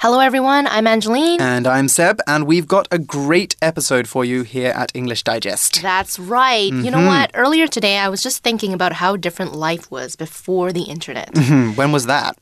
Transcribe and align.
Hello, 0.00 0.20
everyone. 0.20 0.68
I'm 0.68 0.86
Angeline. 0.86 1.40
And 1.40 1.66
I'm 1.66 1.88
Seb, 1.88 2.20
and 2.28 2.46
we've 2.46 2.68
got 2.68 2.86
a 2.92 3.00
great 3.00 3.56
episode 3.60 4.06
for 4.06 4.24
you 4.24 4.42
here 4.44 4.70
at 4.70 4.92
English 4.94 5.24
Digest. 5.24 5.82
That's 5.82 6.20
right. 6.20 6.72
You 6.72 6.90
know 6.92 7.04
what? 7.04 7.32
Earlier 7.34 7.66
today, 7.66 7.98
I 7.98 8.08
was 8.08 8.22
just 8.22 8.44
thinking 8.44 8.72
about 8.72 8.92
how 8.92 9.16
different 9.16 9.54
life 9.54 9.90
was 9.90 10.14
before 10.14 10.72
the 10.72 10.82
internet. 10.82 11.30
Hmm, 11.36 11.70
when 11.72 11.90
was 11.90 12.06
that? 12.06 12.36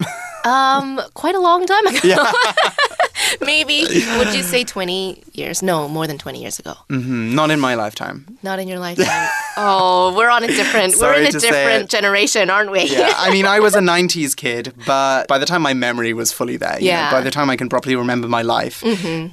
um, 0.45 1.01
quite 1.15 1.35
a 1.35 1.41
long 1.41 1.65
time 1.65 1.87
ago. 1.97 1.99
Maybe, 3.41 3.85
would 4.19 4.35
you 4.35 4.43
say 4.43 4.65
20 4.65 5.23
years? 5.33 5.63
No, 5.63 5.89
more 5.89 6.07
than 6.07 6.19
20 6.19 6.41
years 6.41 6.59
ago. 6.59 6.75
Mhm, 6.91 7.33
Not 7.35 7.51
in 7.51 7.61
my 7.61 7.75
lifetime. 7.75 8.39
Not 8.43 8.59
in 8.59 8.69
your 8.69 8.79
lifetime. 8.89 9.29
oh, 9.57 10.15
we're 10.17 10.31
on 10.31 10.45
a 10.45 10.49
different, 10.49 10.95
we're 11.01 11.15
in 11.15 11.27
a 11.27 11.33
different 11.33 11.91
generation, 11.91 12.51
aren't 12.51 12.71
we? 12.71 12.85
Yeah, 12.85 13.13
I 13.17 13.31
mean, 13.31 13.47
I 13.47 13.61
was 13.61 13.75
a 13.75 13.81
90s 13.97 14.35
kid, 14.37 14.73
but 14.87 15.27
by 15.29 15.39
the 15.39 15.47
time 15.47 15.63
my 15.63 15.75
memory 15.75 16.13
was 16.13 16.33
fully 16.33 16.57
there, 16.57 16.79
you 16.81 16.87
know, 16.91 16.97
Yeah. 16.99 17.11
by 17.11 17.21
the 17.21 17.31
time 17.31 17.51
I 17.51 17.57
can 17.57 17.69
properly 17.69 17.97
remember 17.97 18.29
my 18.29 18.43
life, 18.43 18.83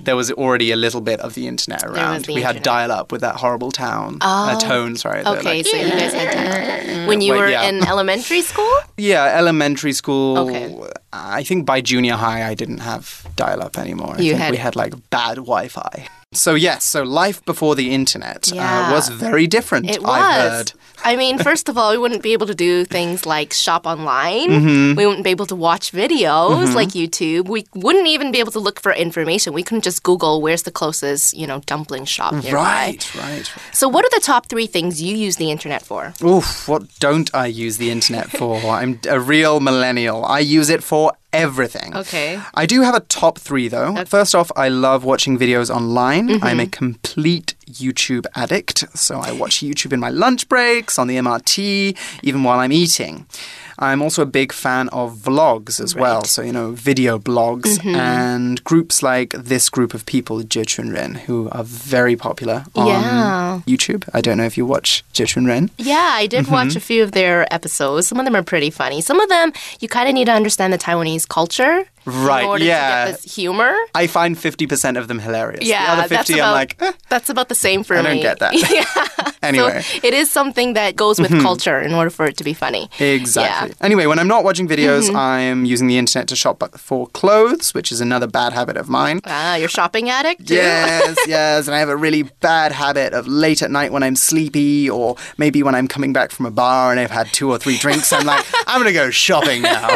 there 0.04 0.16
was 0.16 0.32
already 0.32 0.72
a 0.72 0.76
little 0.76 1.02
bit 1.02 1.20
of 1.20 1.34
the 1.34 1.48
internet 1.48 1.84
around. 1.84 2.26
the 2.26 2.34
we 2.34 2.42
had 2.42 2.64
dial 2.64 2.92
up 2.92 3.12
with 3.12 3.22
that 3.22 3.36
horrible 3.36 3.72
town, 3.72 4.18
uh, 4.22 4.60
tone, 4.60 4.96
sorry. 4.96 5.22
Okay, 5.26 5.58
like- 5.58 5.66
so 5.68 5.78
you 5.78 5.90
guys 5.90 6.14
had 6.14 6.34
that. 6.34 7.08
When 7.08 7.22
you 7.22 7.34
were 7.34 7.50
yeah. 7.50 7.64
in 7.70 7.84
elementary 7.86 8.42
school? 8.42 8.74
yeah, 8.98 9.38
elementary 9.38 9.94
school. 9.94 10.38
Okay. 10.40 10.76
I 11.12 11.44
think 11.44 11.66
by 11.66 11.82
junior 11.82 12.16
high, 12.16 12.48
I 12.50 12.54
didn't 12.56 12.80
have 12.80 13.26
dial 13.36 13.62
up 13.62 13.78
anymore. 13.84 14.16
I 14.18 14.22
You 14.22 14.32
think 14.34 14.42
had- 14.44 14.52
we 14.52 14.58
had 14.58 14.76
like 14.76 14.94
bad 15.10 15.36
Wi 15.36 15.68
Fi. 15.68 16.08
So, 16.36 16.56
yes, 16.56 16.84
so 16.84 17.04
life 17.04 17.46
before 17.46 17.76
the 17.76 17.94
internet 17.94 18.50
Yeah. 18.52 18.90
uh, 18.90 18.94
was 18.96 19.08
very 19.10 19.46
different, 19.46 19.88
It 19.88 20.02
was. 20.02 20.18
heard. 20.42 20.74
I 21.06 21.16
mean, 21.16 21.38
first 21.38 21.70
of 21.70 21.78
all, 21.78 21.92
we 21.92 22.00
wouldn't 22.00 22.24
be 22.24 22.34
able 22.34 22.48
to 22.48 22.56
do 22.56 22.86
things 22.86 23.28
like 23.28 23.54
shop 23.54 23.86
online. 23.86 24.50
Mm-hmm. 24.50 24.96
We 24.98 25.06
wouldn't 25.06 25.24
be 25.24 25.30
able 25.30 25.46
to 25.54 25.56
watch 25.56 25.92
videos 25.92 26.74
like 26.74 26.90
YouTube. 26.90 27.50
We 27.50 27.66
wouldn't 27.76 28.08
even 28.08 28.32
be 28.32 28.40
able 28.40 28.52
to 28.54 28.60
look 28.60 28.80
for 28.82 28.92
information. 28.94 29.54
We 29.54 29.62
couldn't 29.62 29.84
just 29.84 30.02
Google 30.02 30.42
where's 30.42 30.64
the 30.64 30.72
closest, 30.72 31.36
you 31.38 31.46
know, 31.46 31.60
dumpling 31.68 32.06
shop 32.06 32.34
nearby. 32.34 32.52
Right, 32.58 33.16
right. 33.16 33.52
So, 33.72 33.88
what 33.88 34.04
are 34.04 34.10
the 34.18 34.24
top 34.26 34.48
three 34.50 34.66
things 34.66 35.02
you 35.02 35.16
use 35.16 35.36
the 35.36 35.52
internet 35.52 35.84
for? 35.86 36.14
Oof, 36.24 36.68
what 36.68 36.84
don't 37.00 37.30
I 37.36 37.46
use 37.46 37.78
the 37.78 37.92
internet 37.92 38.32
for? 38.32 38.58
I'm 38.80 39.00
a 39.08 39.20
real 39.20 39.60
millennial. 39.60 40.26
I 40.26 40.40
use 40.40 40.70
it 40.72 40.82
for 40.84 41.12
everything. 41.34 41.96
Okay. 41.96 42.40
I 42.54 42.66
do 42.66 42.82
have 42.82 42.96
a 42.96 43.02
top 43.02 43.38
three 43.40 43.68
though. 43.68 43.96
First 44.06 44.36
off, 44.36 44.52
I 44.56 44.70
love 44.70 45.04
watching 45.04 45.38
videos 45.38 45.70
online. 45.70 46.30
Mm-hmm. 46.30 46.44
I'm 46.44 46.60
a 46.60 46.68
complete 46.68 47.56
YouTube 47.66 48.26
addict. 48.36 48.86
So 48.98 49.20
I 49.20 49.32
watch 49.32 49.58
YouTube 49.58 49.92
in 49.92 50.00
my 50.00 50.10
lunch 50.10 50.48
breaks, 50.48 50.98
on 50.98 51.08
the 51.08 51.18
MRT, 51.18 51.98
even 52.22 52.44
while 52.44 52.60
I'm 52.60 52.72
eating. 52.72 53.26
I'm 53.80 54.02
also 54.02 54.22
a 54.22 54.26
big 54.26 54.52
fan 54.54 54.90
of 54.90 55.16
vlogs 55.18 55.80
as 55.80 55.96
well. 55.96 56.24
So, 56.24 56.42
you 56.42 56.52
know, 56.54 56.72
video 56.72 57.18
blogs 57.20 57.64
Mm-hmm. 57.80 57.96
and 57.96 58.64
groups 58.64 59.02
like 59.04 59.32
this 59.32 59.70
group 59.70 59.94
of 59.94 60.06
people, 60.06 60.44
Ren, 60.94 61.16
who 61.16 61.50
are 61.52 61.64
very 61.64 62.16
popular 62.16 62.66
on 62.76 62.88
Yeah. 62.88 63.62
YouTube. 63.66 64.08
I 64.14 64.22
don't 64.22 64.38
know 64.38 64.46
if 64.46 64.58
you 64.58 64.66
watch 64.66 65.04
Ren. 65.48 65.70
Yeah, 65.78 66.10
I 66.14 66.28
did 66.28 66.44
Mm-hmm. 66.46 66.54
watch 66.54 66.76
a 66.76 66.80
few 66.80 67.04
of 67.04 67.12
their 67.14 67.52
episodes. 67.54 68.08
Some 68.08 68.20
of 68.20 68.26
them 68.26 68.36
are 68.36 68.44
pretty 68.44 68.70
funny. 68.70 69.02
Some 69.02 69.20
of 69.20 69.30
them, 69.30 69.52
you 69.80 69.88
kind 69.88 70.08
of 70.08 70.14
need 70.14 70.26
to 70.26 70.34
understand 70.34 70.72
the 70.74 70.78
Taiwanese 70.78 71.28
culture 71.28 71.86
Right, 72.06 72.44
in 72.44 72.50
order 72.50 72.66
yeah. 72.66 73.06
to 73.06 73.12
get 73.12 73.22
this 73.22 73.36
humor. 73.36 73.74
I 73.96 74.08
find 74.08 74.36
50% 74.36 74.98
of 74.98 75.08
them 75.08 75.20
hilarious. 75.20 75.66
Yeah, 75.66 75.96
the 75.96 76.02
other 76.04 76.16
50, 76.18 76.34
that's 76.34 76.42
I'm 76.42 76.52
like, 76.52 76.76
eh, 76.82 76.92
that's 77.10 77.30
about 77.30 77.48
the 77.48 77.56
same 77.56 77.84
for 77.84 77.96
I 77.96 78.02
me. 78.02 78.08
I 78.10 78.14
don't 78.14 78.22
get 78.22 78.40
that. 78.40 78.54
yeah. 78.72 79.32
Anyway. 79.54 79.82
So 79.82 80.00
it 80.04 80.14
is 80.14 80.32
something 80.32 80.74
that 80.74 80.96
goes 80.96 81.20
with 81.20 81.32
culture 81.42 81.80
in 81.80 81.94
order 81.94 82.10
for 82.10 82.26
it 82.26 82.38
to 82.38 82.44
be 82.44 82.54
funny. 82.54 82.90
Exactly. 83.00 83.70
Yeah. 83.80 83.86
Anyway, 83.86 84.06
when 84.06 84.20
I'm 84.20 84.28
not 84.28 84.44
watching 84.44 84.68
videos, 84.68 85.04
Mm-hmm. 85.08 85.16
I'm 85.18 85.66
using 85.66 85.88
the 85.88 85.98
internet 85.98 86.28
to 86.30 86.36
shop 86.36 86.64
for 86.78 87.08
clothes, 87.08 87.74
which 87.74 87.92
is 87.92 88.00
another 88.02 88.28
bad 88.28 88.54
habit 88.54 88.78
of 88.78 88.88
mine. 88.90 89.20
Ah, 89.26 89.56
you're 89.56 89.68
shopping 89.70 90.10
addict? 90.10 90.48
too? 90.48 90.56
Yes, 90.56 91.18
yes, 91.28 91.68
and 91.68 91.76
I 91.76 91.80
have 91.80 91.90
a 91.90 91.96
really 91.98 92.24
bad 92.40 92.72
habit 92.72 93.14
of 93.14 93.28
late 93.28 93.62
at 93.62 93.70
night 93.72 93.92
when 93.92 94.04
I'm 94.04 94.16
sleepy, 94.16 94.90
or 94.90 95.18
maybe 95.38 95.62
when 95.64 95.76
I'm 95.76 95.88
coming 95.88 96.14
back 96.14 96.32
from 96.32 96.46
a 96.46 96.52
bar 96.52 96.92
and 96.92 97.00
I've 97.00 97.12
had 97.12 97.28
two 97.34 97.50
or 97.52 97.58
three 97.58 97.78
drinks. 97.78 98.14
I'm 98.14 98.26
like, 98.26 98.46
I'm 98.68 98.80
gonna 98.80 98.94
go 98.94 99.10
shopping 99.12 99.62
now. 99.62 99.90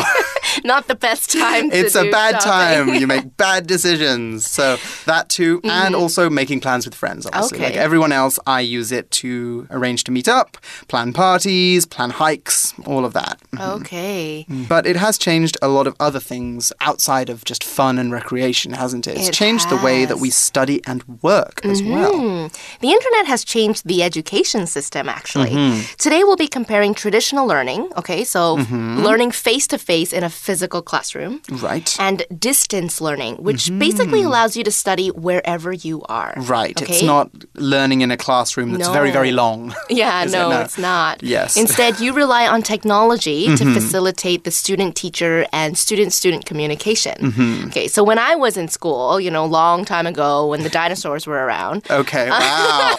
Not 0.64 0.88
the 0.88 0.96
best 0.96 1.32
time 1.32 1.70
to 1.70 1.78
it's 1.78 1.96
a 1.96 2.10
bad 2.10 2.42
shopping. 2.42 2.88
time. 2.88 3.00
You 3.02 3.08
make 3.08 3.38
bad 3.38 3.68
decisions. 3.68 4.46
So 4.48 4.78
that 5.06 5.30
too, 5.30 5.62
and 5.64 5.96
also 5.96 6.30
making 6.30 6.60
plans 6.62 6.86
with 6.86 6.96
friends. 6.96 7.26
Obviously, 7.26 7.58
Mm-hmm. 7.58 7.66
Okay. 7.66 7.74
like 7.76 7.84
everyone 7.88 8.12
else, 8.12 8.40
I 8.48 8.60
use 8.62 8.92
it 8.92 9.10
to 9.22 9.30
arrange 9.70 10.02
to 10.06 10.12
meet 10.12 10.28
up, 10.40 10.50
plan 10.92 11.14
parties, 11.14 11.86
plan 11.86 12.12
hikes, 12.24 12.74
all 12.86 13.04
of 13.06 13.14
that. 13.14 13.36
Okay. 13.60 14.46
But 14.74 14.86
it 14.92 14.96
has 14.96 15.18
changed 15.18 15.56
a 15.62 15.68
lot 15.78 15.88
of 15.88 15.96
other 16.08 16.20
things 16.32 16.72
outside 16.90 17.30
of 17.34 17.44
just 17.52 17.64
fun 17.64 17.98
and 18.02 18.12
recreation, 18.12 18.72
hasn't 18.74 19.08
it? 19.08 19.18
It's 19.18 19.30
It 19.30 19.34
changed 19.44 19.68
the 19.70 19.78
way 19.88 20.06
that 20.10 20.20
we 20.20 20.30
study 20.30 20.78
and 20.90 21.00
work 21.22 21.56
as 21.66 21.80
well. 21.82 22.16
Hmm. 22.18 22.48
The 22.86 22.92
internet 22.98 23.26
has 23.34 23.42
changed 23.56 23.82
the 23.92 24.00
education 24.10 24.68
system, 24.68 25.10
actually. 25.10 25.52
Mm-hmm. 25.52 25.96
Today, 26.06 26.22
we'll 26.26 26.36
be 26.48 26.48
comparing 26.60 26.94
traditional 26.94 27.46
learning, 27.54 27.82
okay, 28.02 28.24
so 28.24 28.58
Mm-hmm. 28.58 29.04
learning 29.08 29.32
face 29.32 29.66
to 29.68 29.78
face 29.78 30.12
in 30.18 30.24
a 30.24 30.30
physical 30.30 30.82
classroom, 30.82 31.42
Right. 31.68 31.90
and 32.00 32.24
distance 32.52 32.94
learning, 33.08 33.34
which 33.48 33.64
basically 33.86 34.22
allows 34.30 34.52
you 34.58 34.64
to 34.64 34.72
study 34.72 35.08
wherever 35.28 35.72
you 35.88 36.02
are. 36.20 36.32
Mm-hmm. 36.34 36.52
Right. 36.58 36.78
Okay? 36.82 36.94
It's 36.94 37.04
not 37.16 37.28
learning 37.74 38.02
in 38.06 38.10
a 38.12 38.18
classroom 38.18 38.70
that's 38.74 38.90
very, 39.00 39.10
No. 39.12 39.18
Very 39.28 39.36
long. 39.36 39.74
Yeah, 39.90 40.24
it? 40.24 40.32
no, 40.32 40.50
No. 40.50 40.62
it's 40.62 40.78
not. 40.78 41.24
Yes. 41.24 41.58
Instead, 41.58 42.00
you 42.00 42.14
rely 42.14 42.48
on 42.48 42.62
technology 42.62 43.56
to 43.58 43.74
facilitate 43.74 44.44
the 44.44 44.52
student 44.52 44.96
teacher 44.96 45.46
and 45.52 45.78
student 45.78 46.14
student 46.14 46.46
communication. 46.46 47.16
Mm-hmm. 47.20 47.68
Okay, 47.68 47.88
so 47.88 48.04
when 48.04 48.18
I 48.20 48.36
was 48.36 48.58
in 48.58 48.68
school, 48.68 49.20
you 49.20 49.32
know, 49.32 49.46
long 49.46 49.86
time 49.86 50.08
ago 50.08 50.48
when 50.52 50.64
the 50.64 50.70
dinosaurs 50.70 51.28
were 51.28 51.46
around, 51.46 51.82
Okay. 51.90 52.30
Wow. 52.38 52.96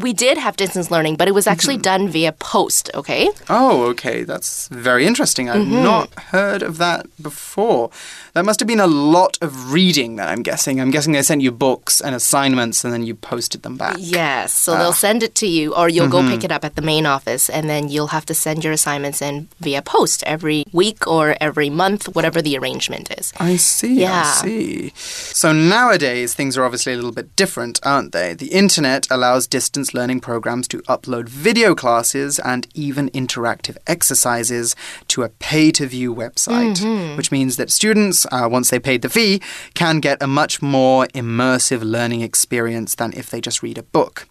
we 0.00 0.12
did 0.12 0.38
have 0.38 0.56
distance 0.56 0.90
learning, 0.90 1.16
but 1.16 1.28
it 1.28 1.34
was 1.34 1.46
actually 1.46 1.72
Mm-hmm. 1.76 2.04
done 2.04 2.08
via 2.12 2.32
post, 2.32 2.90
okay? 2.94 3.28
oh, 3.48 3.82
okay. 3.92 4.24
That's 4.24 4.68
very 4.68 5.04
interesting. 5.06 5.48
I've 5.48 5.62
Mm-hmm. 5.62 5.84
not 5.84 6.08
heard 6.32 6.62
of 6.62 6.76
that 6.78 7.06
before. 7.22 7.90
That 8.34 8.46
must 8.46 8.60
have 8.60 8.66
been 8.66 8.80
a 8.80 8.86
lot 8.86 9.36
of 9.42 9.72
reading, 9.74 10.16
then, 10.16 10.26
I'm 10.26 10.42
guessing. 10.42 10.80
I'm 10.80 10.90
guessing 10.90 11.12
they 11.12 11.20
sent 11.22 11.42
you 11.42 11.52
books 11.52 12.00
and 12.00 12.14
assignments 12.14 12.82
and 12.82 12.90
then 12.90 13.02
you 13.02 13.14
posted 13.14 13.62
them 13.62 13.76
back. 13.76 13.96
Yes, 13.98 14.54
so 14.54 14.72
Ah. 14.72 14.78
they'll 14.78 14.94
send 14.94 15.22
it 15.22 15.34
to 15.34 15.46
you, 15.46 15.74
or 15.74 15.90
you'll 15.90 16.06
Mm-hmm. 16.08 16.28
go 16.28 16.34
pick 16.34 16.42
it 16.42 16.50
up 16.50 16.64
at 16.64 16.74
the 16.74 16.80
main 16.80 17.04
office, 17.04 17.50
and 17.50 17.68
then 17.68 17.90
you'll 17.90 18.06
have 18.06 18.24
to 18.26 18.34
send 18.34 18.64
your 18.64 18.72
assignments 18.72 19.20
in 19.20 19.48
via 19.60 19.82
post 19.82 20.22
every 20.24 20.64
week 20.72 21.06
or 21.06 21.36
every 21.42 21.68
month, 21.68 22.06
whatever 22.14 22.40
the 22.40 22.56
arrangement 22.56 23.12
is. 23.18 23.34
I 23.38 23.56
see. 23.56 24.00
Yeah. 24.00 24.22
I 24.24 24.40
see. 24.46 24.92
So 24.96 25.52
nowadays, 25.52 26.32
things 26.32 26.56
are 26.56 26.64
obviously 26.64 26.94
a 26.94 26.96
little 26.96 27.12
bit 27.12 27.36
different, 27.36 27.80
aren't 27.82 28.12
they? 28.12 28.32
The 28.32 28.46
internet 28.52 29.06
allows 29.10 29.46
distance 29.46 29.92
learning 29.92 30.20
programs 30.20 30.66
to 30.68 30.78
upload 30.88 31.28
video 31.28 31.74
classes 31.74 32.38
and 32.38 32.66
even 32.74 33.10
interactive 33.10 33.76
exercises 33.86 34.74
to 35.08 35.22
a 35.22 35.28
pay 35.28 35.70
to 35.72 35.86
view 35.86 36.14
website, 36.14 36.80
which 37.18 37.30
means 37.30 37.56
that 37.58 37.70
students, 37.70 38.21
uh, 38.30 38.48
once 38.50 38.70
they 38.70 38.78
paid 38.78 39.02
the 39.02 39.08
fee, 39.08 39.40
can 39.74 40.00
get 40.00 40.22
a 40.22 40.26
much 40.26 40.60
more 40.62 41.06
immersive 41.14 41.82
learning 41.82 42.20
experience 42.22 42.94
than 42.96 43.12
if 43.14 43.30
they 43.30 43.40
just 43.40 43.62
read 43.62 43.78
a 43.78 43.82
book. 43.82 44.26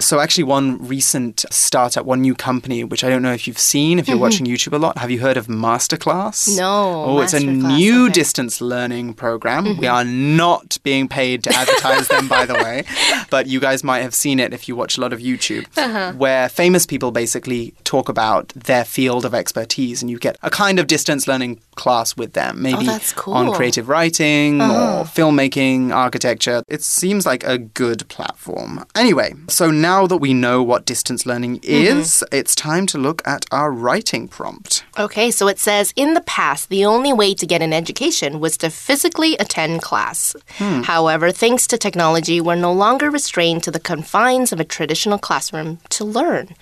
So, 0.00 0.18
actually, 0.18 0.42
one 0.42 0.84
recent 0.88 1.44
startup, 1.50 2.04
one 2.04 2.20
new 2.20 2.34
company, 2.34 2.82
which 2.82 3.04
I 3.04 3.08
don't 3.08 3.22
know 3.22 3.32
if 3.32 3.46
you've 3.46 3.60
seen, 3.60 4.00
if 4.00 4.08
you're 4.08 4.18
watching 4.18 4.44
YouTube 4.44 4.72
a 4.72 4.76
lot, 4.78 4.98
have 4.98 5.08
you 5.08 5.20
heard 5.20 5.36
of 5.36 5.46
Masterclass? 5.46 6.48
Mm-hmm. 6.48 6.56
No, 6.58 7.04
Oh, 7.04 7.20
it's 7.20 7.32
a 7.32 7.38
new 7.38 8.06
okay. 8.06 8.12
distance 8.12 8.60
learning 8.60 9.14
program. 9.14 9.76
We 9.78 9.86
are 9.86 10.02
not 10.04 10.78
being 10.82 11.06
paid 11.06 11.44
to 11.44 11.54
advertise 11.56 12.08
them, 12.08 12.26
by 12.26 12.44
the 12.44 12.54
way, 12.54 12.82
but 13.30 13.46
you 13.46 13.60
guys 13.60 13.84
might 13.84 14.00
have 14.00 14.16
seen 14.16 14.40
it 14.40 14.52
if 14.52 14.66
you 14.68 14.74
watch 14.74 14.98
a 14.98 15.00
lot 15.00 15.12
of 15.12 15.20
YouTube, 15.20 15.66
Uh-huh. 15.76 16.12
where 16.16 16.48
famous 16.48 16.86
people 16.86 17.12
basically 17.12 17.72
talk 17.84 18.08
about 18.08 18.48
their 18.56 18.84
field 18.84 19.24
of 19.24 19.32
expertise, 19.32 20.02
and 20.02 20.10
you 20.10 20.18
get 20.18 20.36
a 20.42 20.50
kind 20.50 20.80
of 20.80 20.88
distance 20.88 21.28
learning 21.28 21.60
class 21.76 22.16
with 22.16 22.32
them, 22.34 22.62
maybe 22.62 22.78
Oh, 22.80 22.82
that's 22.84 23.12
on 23.12 23.18
cool. 23.18 23.34
Uh-huh. 23.34 23.52
creative 23.56 23.88
writing 23.88 24.60
or 24.60 25.04
filmmaking, 25.04 25.92
architecture. 25.94 26.62
It 26.68 26.82
seems 26.82 27.26
like 27.26 27.44
a 27.44 27.58
good 27.58 28.08
platform. 28.08 28.84
Anyway, 28.94 29.34
so 29.48 29.70
now 29.70 30.06
that 30.06 30.18
we 30.18 30.34
know 30.34 30.62
what 30.62 30.84
distance 30.86 31.26
learning 31.26 31.60
Mm-hmm. 31.60 31.98
is, 31.98 32.24
it's 32.32 32.54
time 32.54 32.86
to 32.86 32.98
look 32.98 33.20
at 33.26 33.44
our 33.52 33.70
writing 33.70 34.28
prompt. 34.28 34.84
Okay, 34.98 35.30
so 35.30 35.48
it 35.48 35.58
says 35.58 35.92
in 35.96 36.14
the 36.14 36.20
past, 36.22 36.68
the 36.68 36.84
only 36.84 37.12
way 37.12 37.34
to 37.34 37.46
get 37.46 37.62
an 37.62 37.72
education 37.72 38.40
was 38.40 38.56
to 38.58 38.70
physically 38.70 39.36
attend 39.38 39.82
class. 39.82 40.34
However, 40.58 41.30
thanks 41.32 41.66
to 41.68 41.78
technology, 41.78 42.40
we're 42.40 42.54
no 42.54 42.72
longer 42.72 43.10
restrained 43.10 43.62
to 43.64 43.70
the 43.70 43.80
confines 43.80 44.52
of 44.52 44.60
a 44.60 44.64
traditional 44.64 45.18
classroom 45.18 45.78
to 45.90 46.04
learn. 46.04 46.54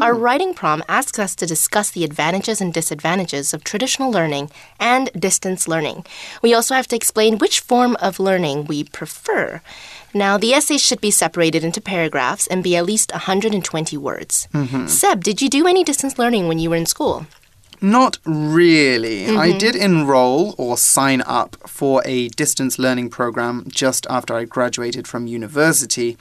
Our 0.00 0.14
writing 0.14 0.54
prompt 0.54 0.86
asks 0.88 1.18
us 1.18 1.34
to 1.36 1.46
discuss 1.46 1.90
the 1.90 2.04
advantages 2.04 2.60
and 2.60 2.72
disadvantages 2.72 3.52
of 3.54 3.64
traditional 3.64 4.10
learning 4.10 4.50
and 4.78 5.10
distance 5.12 5.68
learning. 5.68 6.04
We 6.42 6.54
also 6.54 6.74
have 6.74 6.88
to 6.88 6.96
explain 6.96 7.38
which 7.38 7.60
form 7.60 7.96
of 8.00 8.20
learning 8.20 8.66
we 8.66 8.84
prefer. 8.84 9.60
Now, 10.12 10.36
the 10.38 10.52
essay 10.54 10.78
should 10.78 11.00
be 11.00 11.10
separated 11.10 11.62
into 11.62 11.80
paragraphs 11.80 12.46
and 12.46 12.64
be 12.64 12.76
at 12.76 12.86
least 12.86 13.12
120 13.12 13.96
words. 13.96 14.48
Mm-hmm. 14.52 14.86
Seb, 14.86 15.22
did 15.22 15.40
you 15.40 15.48
do 15.48 15.66
any 15.66 15.84
distance 15.84 16.18
learning 16.18 16.48
when 16.48 16.58
you 16.58 16.70
were 16.70 16.76
in 16.76 16.86
school? 16.86 17.26
Not 17.80 18.18
really. 18.24 19.26
I 19.26 19.48
mm-hmm. 19.48 19.58
did 19.58 19.76
enroll 19.76 20.54
or 20.58 20.76
sign 20.76 21.22
up 21.22 21.56
for 21.66 22.02
a 22.04 22.28
distance 22.28 22.78
learning 22.78 23.10
program 23.10 23.64
just 23.68 24.06
after 24.10 24.34
I 24.34 24.44
graduated 24.44 25.08
from 25.08 25.26
university. 25.26 26.18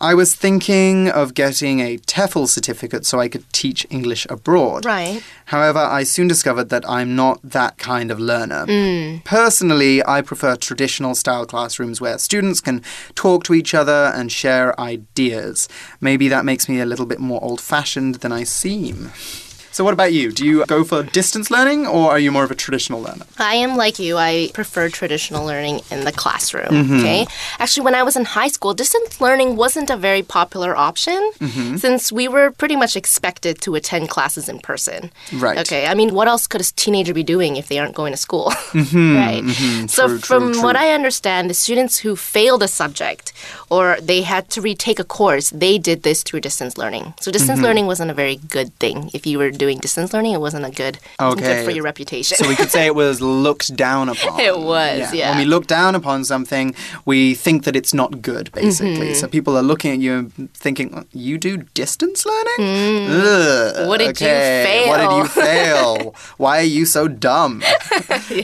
I 0.00 0.14
was 0.14 0.34
thinking 0.34 1.08
of 1.08 1.34
getting 1.34 1.80
a 1.80 1.98
TEFL 1.98 2.48
certificate 2.48 3.06
so 3.06 3.20
I 3.20 3.28
could 3.28 3.50
teach 3.52 3.86
English 3.90 4.26
abroad. 4.30 4.84
Right. 4.84 5.22
However, 5.46 5.78
I 5.78 6.02
soon 6.02 6.28
discovered 6.28 6.68
that 6.70 6.88
I'm 6.88 7.14
not 7.14 7.40
that 7.42 7.78
kind 7.78 8.10
of 8.10 8.18
learner. 8.18 8.66
Mm. 8.66 9.24
Personally, 9.24 10.04
I 10.06 10.22
prefer 10.22 10.56
traditional 10.56 11.14
style 11.14 11.46
classrooms 11.46 12.00
where 12.00 12.18
students 12.18 12.60
can 12.60 12.82
talk 13.14 13.44
to 13.44 13.54
each 13.54 13.74
other 13.74 14.12
and 14.14 14.32
share 14.32 14.78
ideas. 14.80 15.68
Maybe 16.00 16.28
that 16.28 16.44
makes 16.44 16.68
me 16.68 16.80
a 16.80 16.86
little 16.86 17.06
bit 17.06 17.20
more 17.20 17.42
old 17.42 17.60
fashioned 17.60 18.16
than 18.16 18.32
I 18.32 18.44
seem. 18.44 19.10
So, 19.74 19.82
what 19.82 19.92
about 19.92 20.12
you? 20.12 20.30
Do 20.30 20.46
you 20.46 20.64
go 20.66 20.84
for 20.84 21.02
distance 21.02 21.50
learning 21.50 21.80
or 21.86 22.04
are 22.12 22.18
you 22.20 22.30
more 22.30 22.44
of 22.44 22.50
a 22.52 22.54
traditional 22.54 23.00
learner? 23.02 23.26
I 23.38 23.54
am 23.56 23.76
like 23.76 23.98
you. 23.98 24.16
I 24.16 24.50
prefer 24.54 24.88
traditional 24.88 25.44
learning 25.44 25.80
in 25.90 26.04
the 26.04 26.12
classroom. 26.12 26.68
Mm-hmm. 26.70 26.98
Okay. 27.00 27.26
Actually, 27.58 27.84
when 27.88 27.96
I 27.96 28.04
was 28.04 28.14
in 28.16 28.24
high 28.24 28.46
school, 28.56 28.72
distance 28.72 29.20
learning 29.20 29.56
wasn't 29.56 29.90
a 29.90 29.96
very 29.96 30.22
popular 30.22 30.76
option 30.76 31.20
Mm-hmm. 31.40 31.76
since 31.76 32.12
we 32.12 32.28
were 32.28 32.52
pretty 32.52 32.76
much 32.76 32.94
expected 32.96 33.60
to 33.62 33.74
attend 33.74 34.08
classes 34.10 34.48
in 34.48 34.58
person. 34.60 35.10
Right. 35.32 35.58
Okay. 35.58 35.86
I 35.86 35.94
mean, 35.94 36.14
what 36.14 36.28
else 36.28 36.46
could 36.46 36.60
a 36.60 36.64
teenager 36.64 37.12
be 37.12 37.24
doing 37.24 37.56
if 37.56 37.66
they 37.68 37.78
aren't 37.80 37.96
going 37.96 38.12
to 38.12 38.16
school? 38.28 38.52
Mm-hmm, 38.74 39.16
right. 39.24 39.44
so, 39.90 40.06
True, 40.06 40.18
true, 40.18 40.18
from 40.28 40.52
true. 40.52 40.62
what 40.62 40.76
I 40.76 40.92
understand, 40.98 41.48
the 41.48 41.54
students 41.54 41.94
who 42.02 42.16
failed 42.16 42.62
a 42.62 42.68
subject 42.68 43.32
or 43.70 43.96
they 44.10 44.22
had 44.22 44.50
to 44.54 44.60
retake 44.60 44.98
a 44.98 45.04
course, 45.04 45.50
they 45.50 45.78
did 45.78 46.02
this 46.02 46.22
through 46.22 46.40
distance 46.40 46.76
learning. 46.78 47.14
So, 47.20 47.30
distance 47.32 47.58
Mm-hmm. 47.58 47.64
learning 47.66 47.86
wasn't 47.86 48.10
a 48.10 48.14
very 48.14 48.36
good 48.36 48.70
thing. 48.82 49.10
If 49.14 49.26
you 49.26 49.38
were 49.38 49.50
doing 49.50 49.63
distance 49.72 50.12
learning, 50.12 50.32
it 50.34 50.40
wasn't 50.40 50.64
a 50.66 50.70
good, 50.70 50.98
wasn't 51.18 51.40
good 51.40 51.44
Okay. 51.50 51.64
for 51.64 51.70
your 51.70 51.84
reputation. 51.84 52.36
So 52.36 52.48
we 52.48 52.56
could 52.56 52.70
say 52.70 52.86
it 52.86 52.94
was 52.94 53.20
looked 53.46 53.74
down 53.76 54.08
upon. 54.14 54.40
It 54.40 54.58
was, 54.58 55.12
yeah. 55.14 55.30
When 55.30 55.38
we 55.38 55.44
look 55.44 55.66
down 55.66 55.94
upon 55.94 56.24
something, 56.24 56.74
we 57.04 57.34
think 57.34 57.64
that 57.64 57.74
it's 57.76 57.94
not 57.94 58.20
good, 58.20 58.50
basically. 58.52 58.94
Mm-hmm. 59.08 59.14
So 59.14 59.28
people 59.28 59.56
are 59.56 59.62
looking 59.62 59.92
at 59.92 59.98
you 60.00 60.12
and 60.18 60.52
thinking, 60.54 61.06
you 61.12 61.38
do 61.38 61.56
distance 61.74 62.26
learning? 62.26 63.08
Ugh, 63.10 63.54
Mm. 63.74 63.88
What 63.88 63.98
did 63.98 64.20
you 64.20 64.26
okay. 64.26 64.84
What 64.88 64.98
did 64.98 65.16
you 65.16 65.24
fail?" 65.26 65.94
fail? 66.04 66.14
Why 66.36 66.58
are 66.58 66.62
you 66.78 66.84
so 66.86 67.08
dumb? 67.08 67.62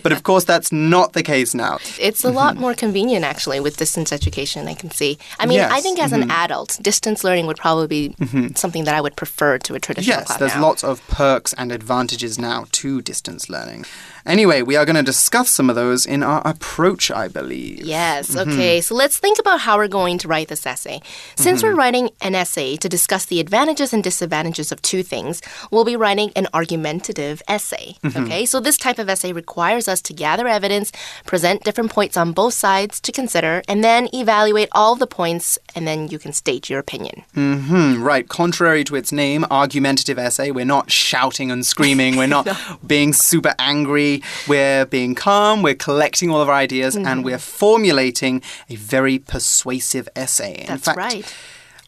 But 0.03 0.13
of 0.13 0.23
course, 0.23 0.45
that's 0.45 0.71
not 0.73 1.13
the 1.13 1.23
case 1.23 1.55
now. 1.55 1.79
It's 1.99 2.25
a 2.25 2.31
lot 2.31 2.57
more 2.57 2.75
convenient 2.75 3.25
actually 3.25 3.61
with 3.61 3.77
distance 3.77 4.13
education, 4.13 4.69
I 4.69 4.75
can 4.75 4.91
see. 4.91 5.19
I 5.39 5.47
mean, 5.47 5.61
I 5.61 5.63
Yes, 5.63 5.71
Mm-hmm. 5.71 5.83
think 5.83 5.99
as 6.03 6.13
an 6.13 6.31
adult, 6.31 6.79
distance 6.83 7.25
learning 7.25 7.47
would 7.47 7.57
probably 7.57 7.87
be 7.87 8.15
something 8.55 8.85
that 8.85 8.95
I 8.95 9.01
would 9.01 9.17
prefer 9.17 9.59
to 9.59 9.75
a 9.75 9.81
traditional 9.81 10.19
Yes, 10.19 10.27
class 10.27 10.39
there's 10.39 10.55
now. 10.55 10.63
lots 10.63 10.85
of 10.85 11.01
perks 11.11 11.53
and 11.55 11.73
advantages 11.73 12.39
now 12.39 12.67
to 12.73 13.03
distance 13.03 13.51
learning. 13.51 13.85
Anyway, 14.27 14.63
we 14.63 14.77
are 14.77 14.85
going 14.85 14.97
to 14.97 15.03
discuss 15.03 15.51
some 15.51 15.69
of 15.71 15.77
those 15.77 16.07
in 16.07 16.23
our 16.23 16.43
approach, 16.47 17.11
I 17.11 17.29
believe. 17.29 17.81
Yes, 17.81 18.31
Mm-hmm. 18.31 18.51
okay. 18.53 18.81
So 18.81 18.95
let's 18.95 19.19
think 19.19 19.39
about 19.39 19.61
how 19.61 19.77
we're 19.77 19.89
going 19.89 20.19
to 20.19 20.29
write 20.29 20.49
this 20.49 20.67
essay. 20.67 21.01
Since 21.37 21.61
Mm-hmm. 21.61 21.69
we're 21.69 21.75
writing 21.75 22.11
an 22.21 22.35
essay 22.35 22.77
to 22.77 22.89
discuss 22.89 23.27
the 23.27 23.41
advantages 23.41 23.93
and 23.93 24.03
disadvantages 24.05 24.73
of 24.73 24.81
two 24.83 25.03
things, 25.03 25.41
we'll 25.71 25.85
be 25.85 25.97
writing 25.97 26.33
an 26.37 26.47
argumentative 26.55 27.43
essay. 27.49 27.97
Mm-hmm. 28.03 28.25
Okay, 28.25 28.47
so 28.47 28.61
this 28.61 28.77
type 28.77 28.99
of 28.99 29.09
essay 29.09 29.33
requires 29.33 29.89
us 29.89 30.01
to 30.03 30.13
gather 30.13 30.47
evidence, 30.49 30.93
present 31.27 31.63
different 31.65 31.91
points 31.91 32.17
on 32.17 32.33
both 32.33 32.55
sides 32.55 33.01
to 33.01 33.13
consider, 33.13 33.63
and 33.69 33.83
then 33.85 34.09
evaluate 34.15 34.69
all 34.73 34.97
the 34.97 35.07
points, 35.07 35.59
and 35.75 35.87
then 35.87 36.09
you 36.09 36.19
can 36.19 36.33
state 36.33 36.69
your 36.71 36.79
opinion. 36.79 37.23
Hmm, 37.35 38.03
right. 38.03 38.29
Contrary 38.29 38.85
to 38.85 38.97
its 38.97 39.13
name, 39.13 39.45
argumentative 39.51 40.19
essay, 40.19 40.51
we're 40.51 40.65
not 40.65 40.91
shouting 40.91 41.51
and 41.51 41.65
screaming. 41.65 42.17
We're 42.17 42.27
not 42.27 42.49
being 42.87 43.13
super 43.13 43.55
angry. 43.59 44.10
We're 44.49 44.87
being 44.87 45.15
calm. 45.15 45.63
We're 45.63 45.83
collecting 45.89 46.31
all 46.31 46.41
of 46.41 46.49
our 46.49 46.55
ideas 46.67 46.91
Mm-hmm. 46.97 47.07
and 47.11 47.25
we're 47.25 47.39
formulating 47.39 48.43
a 48.69 48.77
very 48.77 49.19
persuasive 49.19 50.09
essay. 50.17 50.55
In 50.63 50.67
That's 50.67 50.85
fact, 50.85 50.99
right. 50.99 51.35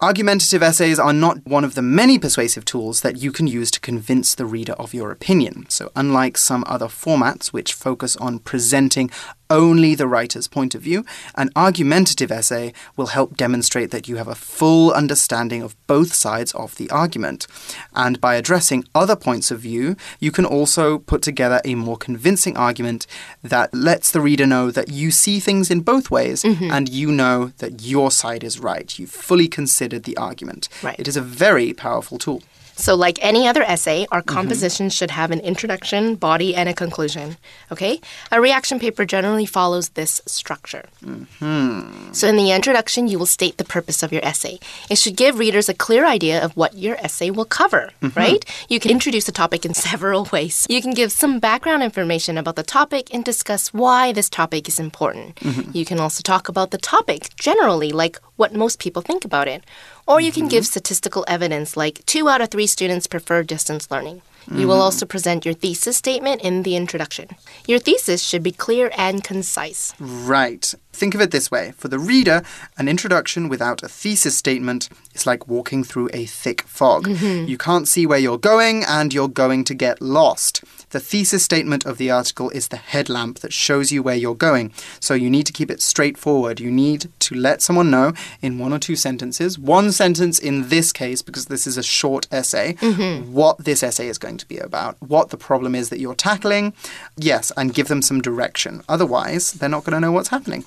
Argumentative 0.00 0.62
essays 0.64 0.98
are 0.98 1.12
not 1.12 1.36
one 1.46 1.62
of 1.64 1.74
the 1.76 1.82
many 1.82 2.18
persuasive 2.18 2.64
tools 2.64 3.02
that 3.02 3.22
you 3.22 3.30
can 3.30 3.46
use 3.46 3.70
to 3.70 3.78
convince 3.80 4.34
the 4.34 4.44
reader 4.44 4.72
of 4.72 4.92
your 4.92 5.12
opinion. 5.12 5.64
So, 5.68 5.92
unlike 5.94 6.36
some 6.36 6.64
other 6.66 6.88
formats 6.88 7.52
which 7.52 7.72
focus 7.72 8.16
on 8.16 8.40
presenting 8.40 9.10
only 9.50 9.94
the 9.94 10.06
writer's 10.06 10.48
point 10.48 10.74
of 10.74 10.82
view, 10.82 11.04
an 11.34 11.50
argumentative 11.54 12.30
essay 12.30 12.72
will 12.96 13.06
help 13.06 13.36
demonstrate 13.36 13.90
that 13.90 14.08
you 14.08 14.16
have 14.16 14.28
a 14.28 14.34
full 14.34 14.92
understanding 14.92 15.62
of 15.62 15.76
both 15.86 16.12
sides 16.14 16.52
of 16.52 16.76
the 16.76 16.90
argument. 16.90 17.46
And 17.94 18.20
by 18.20 18.34
addressing 18.34 18.84
other 18.94 19.16
points 19.16 19.50
of 19.50 19.60
view, 19.60 19.96
you 20.20 20.32
can 20.32 20.44
also 20.44 20.98
put 20.98 21.22
together 21.22 21.60
a 21.64 21.74
more 21.74 21.96
convincing 21.96 22.56
argument 22.56 23.06
that 23.42 23.72
lets 23.74 24.10
the 24.10 24.20
reader 24.20 24.46
know 24.46 24.70
that 24.70 24.88
you 24.88 25.10
see 25.10 25.40
things 25.40 25.70
in 25.70 25.80
both 25.80 26.10
ways 26.10 26.42
mm-hmm. 26.42 26.70
and 26.70 26.88
you 26.88 27.12
know 27.12 27.52
that 27.58 27.82
your 27.82 28.10
side 28.10 28.44
is 28.44 28.58
right. 28.58 28.98
You've 28.98 29.10
fully 29.10 29.48
considered 29.48 30.04
the 30.04 30.16
argument. 30.16 30.68
Right. 30.82 30.98
It 30.98 31.08
is 31.08 31.16
a 31.16 31.22
very 31.22 31.72
powerful 31.72 32.18
tool. 32.18 32.42
So, 32.74 32.94
like 32.94 33.18
any 33.22 33.46
other 33.46 33.62
essay, 33.62 34.06
our 34.10 34.22
Mm-hmm. 34.22 34.34
composition 34.34 34.88
should 34.90 35.10
have 35.10 35.30
an 35.30 35.40
introduction, 35.40 36.14
body, 36.16 36.54
and 36.54 36.68
a 36.68 36.74
conclusion. 36.74 37.36
Okay? 37.70 38.00
A 38.30 38.40
reaction 38.40 38.78
paper 38.80 39.04
generally 39.04 39.46
follows 39.46 39.90
this 39.90 40.20
structure. 40.26 40.86
Mm-hmm. 41.04 42.12
So, 42.12 42.28
in 42.28 42.36
the 42.36 42.50
introduction, 42.52 43.08
you 43.08 43.18
will 43.18 43.26
state 43.26 43.58
the 43.58 43.64
purpose 43.64 44.02
of 44.02 44.12
your 44.12 44.24
essay. 44.24 44.58
It 44.90 44.98
should 44.98 45.16
give 45.16 45.38
readers 45.38 45.68
a 45.68 45.74
clear 45.74 46.04
idea 46.06 46.42
of 46.42 46.56
what 46.56 46.74
your 46.74 46.96
essay 46.96 47.30
will 47.30 47.44
cover, 47.44 47.90
Mm-hmm. 48.02 48.18
right? 48.18 48.44
You 48.68 48.80
can 48.80 48.90
introduce 48.90 49.24
the 49.24 49.32
topic 49.32 49.64
in 49.64 49.74
several 49.88 50.28
ways. 50.32 50.66
You 50.68 50.80
can 50.82 50.92
give 50.92 51.12
some 51.12 51.38
background 51.40 51.82
information 51.82 52.38
about 52.38 52.56
the 52.56 52.62
topic 52.62 53.12
and 53.14 53.24
discuss 53.24 53.72
why 53.74 54.12
this 54.12 54.28
topic 54.30 54.68
is 54.68 54.78
important. 54.80 55.36
Mm-hmm. 55.36 55.70
You 55.76 55.84
can 55.84 56.00
also 56.00 56.22
talk 56.22 56.48
about 56.48 56.70
the 56.70 56.78
topic 56.78 57.34
generally, 57.36 57.92
like 57.92 58.18
what 58.36 58.54
most 58.54 58.78
people 58.78 59.02
think 59.02 59.24
about 59.24 59.48
it. 59.48 59.64
Or 60.06 60.20
you 60.20 60.32
can 60.32 60.48
give 60.48 60.64
mm-hmm. 60.64 60.70
statistical 60.70 61.24
evidence 61.28 61.76
like 61.76 62.04
two 62.06 62.28
out 62.28 62.40
of 62.40 62.50
three 62.50 62.66
students 62.66 63.06
prefer 63.06 63.42
distance 63.42 63.90
learning. 63.90 64.22
You 64.50 64.66
will 64.66 64.74
mm-hmm. 64.74 64.82
also 64.82 65.06
present 65.06 65.44
your 65.44 65.54
thesis 65.54 65.96
statement 65.96 66.42
in 66.42 66.64
the 66.64 66.74
introduction. 66.74 67.28
Your 67.68 67.78
thesis 67.78 68.22
should 68.22 68.42
be 68.42 68.50
clear 68.50 68.90
and 68.96 69.22
concise. 69.22 69.94
Right. 70.00 70.74
Think 70.92 71.14
of 71.14 71.20
it 71.20 71.30
this 71.30 71.50
way 71.50 71.72
for 71.76 71.88
the 71.88 71.98
reader, 71.98 72.42
an 72.76 72.88
introduction 72.88 73.48
without 73.48 73.82
a 73.82 73.88
thesis 73.88 74.36
statement 74.36 74.88
is 75.14 75.26
like 75.26 75.48
walking 75.48 75.82
through 75.84 76.10
a 76.12 76.26
thick 76.26 76.62
fog. 76.62 77.06
Mm-hmm. 77.06 77.48
You 77.48 77.58
can't 77.58 77.88
see 77.88 78.06
where 78.06 78.18
you're 78.18 78.38
going 78.38 78.84
and 78.84 79.12
you're 79.12 79.28
going 79.28 79.64
to 79.64 79.74
get 79.74 80.00
lost. 80.00 80.62
The 80.90 81.00
thesis 81.00 81.42
statement 81.42 81.86
of 81.86 81.96
the 81.96 82.10
article 82.10 82.50
is 82.50 82.68
the 82.68 82.76
headlamp 82.76 83.38
that 83.38 83.52
shows 83.52 83.90
you 83.90 84.02
where 84.02 84.14
you're 84.14 84.34
going. 84.34 84.72
So 85.00 85.14
you 85.14 85.30
need 85.30 85.46
to 85.46 85.52
keep 85.52 85.70
it 85.70 85.80
straightforward. 85.80 86.60
You 86.60 86.70
need 86.70 87.10
to 87.20 87.34
let 87.34 87.62
someone 87.62 87.90
know 87.90 88.12
in 88.42 88.58
one 88.58 88.74
or 88.74 88.78
two 88.78 88.96
sentences, 88.96 89.58
one 89.58 89.90
sentence 89.90 90.38
in 90.38 90.68
this 90.68 90.92
case, 90.92 91.22
because 91.22 91.46
this 91.46 91.66
is 91.66 91.78
a 91.78 91.82
short 91.82 92.28
essay, 92.30 92.74
mm-hmm. 92.74 93.32
what 93.32 93.64
this 93.64 93.82
essay 93.82 94.08
is 94.08 94.18
going 94.18 94.36
to 94.36 94.46
be 94.46 94.58
about, 94.58 94.96
what 95.00 95.30
the 95.30 95.38
problem 95.38 95.74
is 95.74 95.88
that 95.88 95.98
you're 95.98 96.14
tackling. 96.14 96.74
Yes, 97.16 97.50
and 97.56 97.72
give 97.72 97.88
them 97.88 98.02
some 98.02 98.20
direction. 98.20 98.82
Otherwise, 98.86 99.52
they're 99.52 99.70
not 99.70 99.84
going 99.84 99.94
to 99.94 100.00
know 100.00 100.12
what's 100.12 100.28
happening. 100.28 100.66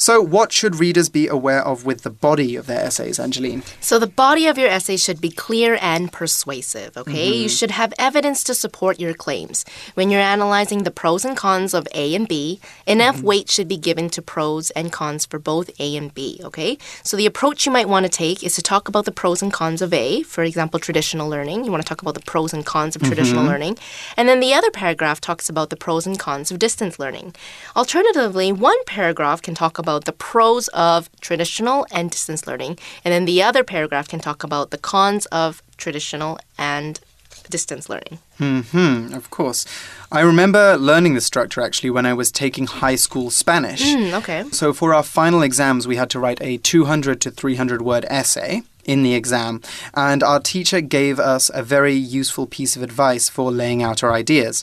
So, 0.00 0.22
what 0.22 0.52
should 0.52 0.76
readers 0.76 1.08
be 1.08 1.26
aware 1.26 1.60
of 1.64 1.84
with 1.84 2.02
the 2.02 2.10
body 2.10 2.54
of 2.54 2.66
their 2.66 2.78
essays, 2.78 3.18
Angeline? 3.18 3.64
So, 3.80 3.98
the 3.98 4.06
body 4.06 4.46
of 4.46 4.56
your 4.56 4.68
essay 4.68 4.96
should 4.96 5.20
be 5.20 5.28
clear 5.28 5.76
and 5.82 6.12
persuasive, 6.12 6.96
okay? 6.96 7.26
You 7.26 7.46
mm-hmm. 7.46 7.48
should 7.48 7.72
have 7.72 7.92
evidence 7.98 8.44
to 8.44 8.54
support 8.54 9.00
your 9.00 9.12
claims. 9.12 9.64
When 9.94 10.08
you're 10.08 10.20
analyzing 10.20 10.84
the 10.84 10.92
pros 10.92 11.24
and 11.24 11.36
cons 11.36 11.74
of 11.74 11.88
A 11.96 12.14
and 12.14 12.28
B, 12.28 12.60
enough 12.86 13.16
mm-hmm. 13.16 13.26
weight 13.26 13.50
should 13.50 13.66
be 13.66 13.76
given 13.76 14.08
to 14.10 14.22
pros 14.22 14.70
and 14.70 14.92
cons 14.92 15.26
for 15.26 15.40
both 15.40 15.68
A 15.80 15.96
and 15.96 16.14
B, 16.14 16.40
okay? 16.44 16.78
So, 17.02 17.16
the 17.16 17.26
approach 17.26 17.66
you 17.66 17.72
might 17.72 17.88
want 17.88 18.06
to 18.06 18.10
take 18.10 18.44
is 18.44 18.54
to 18.54 18.62
talk 18.62 18.88
about 18.88 19.04
the 19.04 19.10
pros 19.10 19.42
and 19.42 19.52
cons 19.52 19.82
of 19.82 19.92
A, 19.92 20.22
for 20.22 20.44
example, 20.44 20.78
traditional 20.78 21.28
learning. 21.28 21.64
You 21.64 21.72
want 21.72 21.82
to 21.82 21.88
talk 21.88 22.02
about 22.02 22.14
the 22.14 22.20
pros 22.20 22.52
and 22.52 22.64
cons 22.64 22.94
of 22.94 23.02
traditional 23.02 23.40
mm-hmm. 23.40 23.50
learning. 23.50 23.78
And 24.16 24.28
then 24.28 24.38
the 24.38 24.54
other 24.54 24.70
paragraph 24.70 25.20
talks 25.20 25.48
about 25.48 25.70
the 25.70 25.76
pros 25.76 26.06
and 26.06 26.20
cons 26.20 26.52
of 26.52 26.60
distance 26.60 27.00
learning. 27.00 27.34
Alternatively, 27.74 28.52
one 28.52 28.78
paragraph 28.84 29.42
can 29.48 29.54
talk 29.54 29.78
about 29.78 30.04
the 30.04 30.12
pros 30.12 30.68
of 30.68 31.08
traditional 31.22 31.86
and 31.90 32.10
distance 32.10 32.46
learning, 32.46 32.78
and 33.02 33.10
then 33.14 33.24
the 33.24 33.42
other 33.42 33.64
paragraph 33.64 34.06
can 34.06 34.20
talk 34.20 34.44
about 34.44 34.70
the 34.70 34.76
cons 34.76 35.24
of 35.44 35.62
traditional 35.78 36.38
and 36.58 37.00
distance 37.48 37.88
learning. 37.88 38.18
Hmm, 38.36 39.14
of 39.14 39.30
course. 39.30 39.64
I 40.12 40.20
remember 40.20 40.76
learning 40.76 41.14
this 41.14 41.24
structure 41.24 41.62
actually 41.62 41.88
when 41.88 42.04
I 42.04 42.12
was 42.12 42.30
taking 42.30 42.66
high 42.66 42.96
school 42.96 43.30
Spanish. 43.30 43.82
Hmm, 43.94 44.12
okay. 44.20 44.44
So 44.52 44.74
for 44.74 44.92
our 44.92 45.02
final 45.02 45.40
exams, 45.40 45.88
we 45.88 45.96
had 45.96 46.10
to 46.10 46.20
write 46.20 46.42
a 46.42 46.58
200 46.58 47.18
to 47.22 47.30
300 47.30 47.80
word 47.80 48.04
essay 48.10 48.62
in 48.84 49.02
the 49.02 49.14
exam, 49.14 49.62
and 49.94 50.22
our 50.22 50.40
teacher 50.40 50.82
gave 50.82 51.18
us 51.18 51.50
a 51.54 51.62
very 51.62 51.94
useful 51.94 52.46
piece 52.46 52.76
of 52.76 52.82
advice 52.82 53.30
for 53.30 53.50
laying 53.50 53.82
out 53.82 54.02
our 54.04 54.12
ideas. 54.12 54.62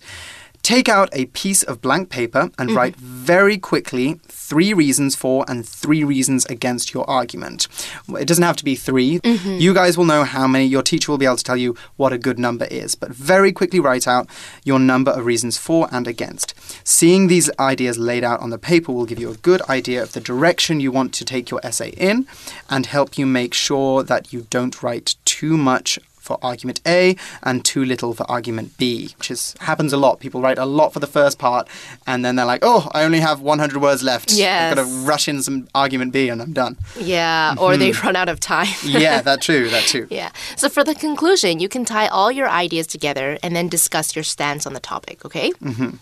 Take 0.66 0.90
out 0.90 1.10
a 1.14 1.28
piece 1.28 1.62
of 1.62 1.80
blank 1.80 2.10
paper 2.10 2.50
and 2.58 2.70
mm-hmm. 2.70 2.76
write 2.76 2.96
very 2.96 3.56
quickly 3.56 4.20
three 4.24 4.74
reasons 4.74 5.16
for 5.16 5.46
and 5.48 5.64
three 5.64 6.04
reasons 6.04 6.44
against 6.48 6.92
your 6.92 7.08
argument. 7.08 7.68
It 8.10 8.28
doesn't 8.28 8.44
have 8.44 8.56
to 8.56 8.66
be 8.66 8.74
3 8.76 9.20
mm-hmm. 9.20 9.58
You 9.60 9.76
guys 9.76 9.96
will 9.96 10.06
know 10.06 10.24
how 10.24 10.48
many. 10.48 10.66
Your 10.66 10.82
teacher 10.82 11.12
will 11.12 11.20
be 11.20 11.28
able 11.28 11.36
to 11.36 11.44
tell 11.44 11.56
you 11.56 11.76
what 11.98 12.14
a 12.14 12.18
good 12.18 12.40
number 12.40 12.66
is. 12.66 12.96
But 12.96 13.12
very 13.12 13.52
quickly 13.52 13.80
write 13.80 14.08
out 14.08 14.28
your 14.64 14.80
number 14.80 15.12
of 15.12 15.28
reasons 15.28 15.56
for 15.56 15.88
and 15.92 16.08
against. 16.08 16.56
Seeing 16.84 17.28
these 17.28 17.48
ideas 17.60 18.00
laid 18.00 18.24
out 18.24 18.40
on 18.40 18.50
the 18.50 18.58
paper 18.58 18.92
will 18.92 19.06
give 19.06 19.20
you 19.20 19.30
a 19.30 19.38
good 19.38 19.62
idea 19.70 20.02
of 20.02 20.14
the 20.14 20.20
direction 20.20 20.80
you 20.80 20.92
want 20.92 21.14
to 21.14 21.26
take 21.26 21.52
your 21.52 21.60
essay 21.64 21.90
in 21.90 22.26
and 22.72 22.88
help 22.88 23.20
you 23.20 23.28
make 23.28 23.54
sure 23.54 24.02
that 24.02 24.34
you 24.34 24.48
don't 24.50 24.82
write 24.82 25.14
too 25.26 25.58
much 25.58 26.00
for 26.26 26.38
argument 26.42 26.82
A 26.86 27.16
and 27.44 27.64
too 27.64 27.86
little 27.86 28.14
for 28.14 28.30
argument 28.30 28.78
B, 28.78 29.14
which 29.18 29.30
is, 29.32 29.56
happens 29.62 29.94
a 29.94 29.98
lot. 29.98 30.20
People 30.20 30.42
write 30.42 30.58
a 30.58 30.66
lot 30.66 30.92
for 30.92 31.00
the 31.00 31.08
first 31.08 31.38
part 31.38 31.68
and 32.08 32.26
then 32.26 32.36
they're 32.36 32.46
like, 32.46 32.62
oh, 32.64 32.90
I 32.94 33.04
only 33.04 33.20
have 33.20 33.42
100 33.42 33.82
words 33.82 34.02
left. 34.04 34.32
Yes. 34.34 34.72
I've 34.72 34.76
got 34.76 34.86
to 34.86 34.90
rush 35.06 35.28
in 35.28 35.42
some 35.42 35.68
argument 35.76 36.12
B 36.14 36.30
and 36.30 36.42
I'm 36.42 36.54
done. 36.54 36.78
Yeah, 37.00 37.56
or 37.60 37.78
they 37.78 37.92
run 37.92 38.16
out 38.16 38.30
of 38.30 38.40
time. 38.40 38.68
yeah, 38.84 39.22
that 39.22 39.42
too, 39.42 39.70
that 39.70 39.84
too. 39.84 40.08
Yeah. 40.16 40.32
So 40.56 40.70
for 40.70 40.84
the 40.84 40.96
conclusion, 40.96 41.60
you 41.60 41.68
can 41.68 41.84
tie 41.84 42.08
all 42.08 42.32
your 42.32 42.48
ideas 42.48 42.88
together 42.88 43.38
and 43.44 43.54
then 43.54 43.68
discuss 43.68 44.16
your 44.16 44.24
stance 44.24 44.66
on 44.66 44.74
the 44.74 44.80
topic, 44.80 45.26
okay? 45.26 45.52
Mm-hmm. 45.52 45.98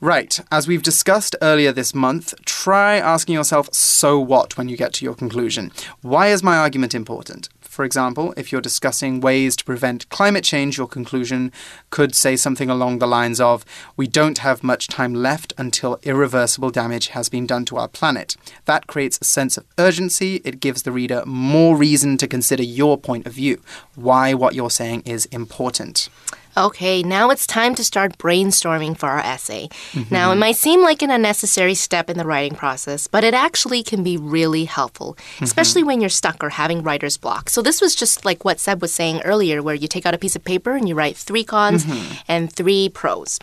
Right. 0.00 0.40
As 0.50 0.66
we've 0.66 0.82
discussed 0.82 1.36
earlier 1.42 1.72
this 1.72 1.94
month, 1.94 2.32
try 2.46 2.96
asking 2.96 3.34
yourself, 3.34 3.68
so 3.74 4.18
what, 4.18 4.56
when 4.56 4.70
you 4.70 4.76
get 4.76 4.94
to 4.94 5.04
your 5.04 5.14
conclusion? 5.14 5.72
Why 6.00 6.28
is 6.28 6.42
my 6.42 6.56
argument 6.56 6.94
important? 6.94 7.50
For 7.80 7.84
example, 7.86 8.34
if 8.36 8.52
you're 8.52 8.60
discussing 8.60 9.22
ways 9.22 9.56
to 9.56 9.64
prevent 9.64 10.06
climate 10.10 10.44
change, 10.44 10.76
your 10.76 10.86
conclusion 10.86 11.50
could 11.88 12.14
say 12.14 12.36
something 12.36 12.68
along 12.68 12.98
the 12.98 13.06
lines 13.06 13.40
of 13.40 13.64
We 13.96 14.06
don't 14.06 14.36
have 14.36 14.62
much 14.62 14.86
time 14.86 15.14
left 15.14 15.54
until 15.56 15.98
irreversible 16.02 16.68
damage 16.68 17.08
has 17.16 17.30
been 17.30 17.46
done 17.46 17.64
to 17.64 17.78
our 17.78 17.88
planet. 17.88 18.36
That 18.66 18.86
creates 18.86 19.18
a 19.22 19.24
sense 19.24 19.56
of 19.56 19.64
urgency. 19.78 20.42
It 20.44 20.60
gives 20.60 20.82
the 20.82 20.92
reader 20.92 21.24
more 21.24 21.74
reason 21.74 22.18
to 22.18 22.28
consider 22.28 22.62
your 22.62 22.98
point 22.98 23.26
of 23.26 23.32
view, 23.32 23.62
why 23.94 24.34
what 24.34 24.54
you're 24.54 24.68
saying 24.68 25.04
is 25.06 25.24
important. 25.32 26.10
Okay, 26.56 27.02
now 27.02 27.30
it's 27.30 27.46
time 27.46 27.74
to 27.76 27.84
start 27.84 28.18
brainstorming 28.18 28.96
for 28.96 29.08
our 29.08 29.20
essay. 29.20 29.68
Mm-hmm. 29.92 30.12
Now, 30.12 30.32
it 30.32 30.36
might 30.36 30.56
seem 30.56 30.82
like 30.82 31.02
an 31.02 31.10
unnecessary 31.10 31.74
step 31.74 32.10
in 32.10 32.18
the 32.18 32.24
writing 32.24 32.56
process, 32.56 33.06
but 33.06 33.24
it 33.24 33.34
actually 33.34 33.82
can 33.82 34.02
be 34.02 34.16
really 34.16 34.64
helpful, 34.64 35.14
mm-hmm. 35.14 35.44
especially 35.44 35.84
when 35.84 36.00
you're 36.00 36.10
stuck 36.10 36.42
or 36.42 36.50
having 36.50 36.82
writer's 36.82 37.16
block. 37.16 37.48
So, 37.48 37.62
this 37.62 37.80
was 37.80 37.94
just 37.94 38.24
like 38.24 38.44
what 38.44 38.58
Seb 38.58 38.82
was 38.82 38.92
saying 38.92 39.20
earlier, 39.22 39.62
where 39.62 39.74
you 39.74 39.88
take 39.88 40.06
out 40.06 40.14
a 40.14 40.18
piece 40.18 40.36
of 40.36 40.44
paper 40.44 40.72
and 40.72 40.88
you 40.88 40.94
write 40.94 41.16
three 41.16 41.44
cons 41.44 41.84
mm-hmm. 41.84 42.14
and 42.26 42.52
three 42.52 42.88
pros. 42.88 43.38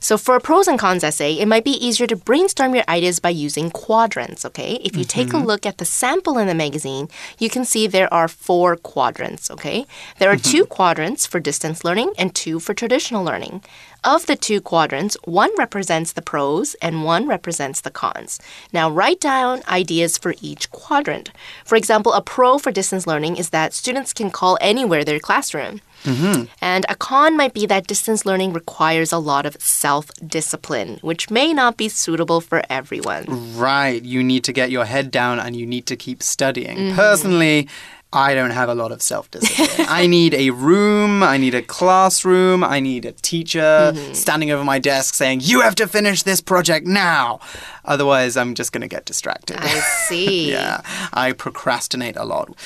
So, 0.00 0.18
for 0.18 0.36
a 0.36 0.40
pros 0.40 0.68
and 0.68 0.78
cons 0.78 1.04
essay, 1.04 1.34
it 1.34 1.46
might 1.46 1.64
be 1.64 1.84
easier 1.86 2.06
to 2.06 2.16
brainstorm 2.16 2.74
your 2.74 2.84
ideas 2.88 3.18
by 3.18 3.30
using 3.30 3.70
quadrants, 3.70 4.44
okay? 4.44 4.74
If 4.82 4.96
you 4.96 5.04
take 5.04 5.28
a 5.28 5.32
mm-hmm. 5.32 5.46
look 5.46 5.66
at 5.66 5.78
the 5.78 5.84
sample 5.84 6.38
in 6.38 6.46
the 6.46 6.54
magazine, 6.54 7.08
you 7.38 7.48
can 7.48 7.64
see 7.64 7.86
there 7.86 8.12
are 8.12 8.28
four 8.28 8.76
quadrants, 8.76 9.50
okay? 9.50 9.86
There 10.18 10.30
are 10.30 10.36
two 10.36 10.64
mm-hmm. 10.64 10.72
quadrants 10.72 11.26
for 11.26 11.40
distance 11.40 11.84
learning 11.84 12.12
and 12.18 12.34
two 12.34 12.60
for 12.60 12.74
traditional 12.74 13.24
learning. 13.24 13.62
Of 14.04 14.26
the 14.26 14.36
two 14.36 14.60
quadrants, 14.60 15.16
one 15.24 15.50
represents 15.58 16.12
the 16.12 16.22
pros 16.22 16.74
and 16.74 17.02
one 17.02 17.26
represents 17.26 17.80
the 17.80 17.90
cons. 17.90 18.38
Now, 18.72 18.88
write 18.88 19.18
down 19.18 19.62
ideas 19.68 20.16
for 20.16 20.34
each 20.40 20.70
quadrant. 20.70 21.32
For 21.64 21.74
example, 21.74 22.12
a 22.12 22.22
pro 22.22 22.58
for 22.58 22.70
distance 22.70 23.06
learning 23.08 23.36
is 23.36 23.50
that 23.50 23.74
students 23.74 24.12
can 24.12 24.30
call 24.30 24.58
anywhere 24.60 25.04
their 25.04 25.18
classroom. 25.18 25.80
Mm-hmm. 26.06 26.44
And 26.60 26.86
a 26.88 26.94
con 26.94 27.36
might 27.36 27.52
be 27.52 27.66
that 27.66 27.86
distance 27.86 28.24
learning 28.24 28.52
requires 28.52 29.12
a 29.12 29.18
lot 29.18 29.44
of 29.46 29.60
self 29.60 30.10
discipline, 30.26 30.98
which 31.02 31.30
may 31.30 31.52
not 31.52 31.76
be 31.76 31.88
suitable 31.88 32.40
for 32.40 32.62
everyone. 32.70 33.24
Right. 33.56 34.02
You 34.02 34.22
need 34.22 34.44
to 34.44 34.52
get 34.52 34.70
your 34.70 34.84
head 34.84 35.10
down 35.10 35.40
and 35.40 35.56
you 35.56 35.66
need 35.66 35.86
to 35.86 35.96
keep 35.96 36.22
studying. 36.22 36.78
Mm-hmm. 36.78 36.96
Personally, 36.96 37.68
I 38.16 38.34
don't 38.34 38.50
have 38.50 38.70
a 38.70 38.74
lot 38.74 38.92
of 38.92 39.02
self 39.02 39.30
discipline. 39.30 39.86
I 39.88 40.06
need 40.06 40.32
a 40.32 40.48
room, 40.50 41.22
I 41.22 41.36
need 41.36 41.54
a 41.54 41.60
classroom, 41.60 42.64
I 42.64 42.80
need 42.80 43.04
a 43.04 43.12
teacher 43.12 43.92
standing 44.14 44.50
over 44.50 44.64
my 44.64 44.78
desk 44.78 45.14
saying, 45.14 45.40
You 45.42 45.60
have 45.60 45.74
to 45.76 45.86
finish 45.86 46.22
this 46.22 46.40
project 46.40 46.86
now. 46.86 47.40
Otherwise, 47.84 48.36
I'm 48.36 48.54
just 48.54 48.72
going 48.72 48.80
to 48.80 48.88
get 48.88 49.04
distracted. 49.04 49.58
I 49.58 49.80
see. 50.08 50.46
Yeah, 50.56 50.80
I 51.12 51.32
procrastinate 51.32 52.16
a 52.16 52.24
lot. 52.24 52.56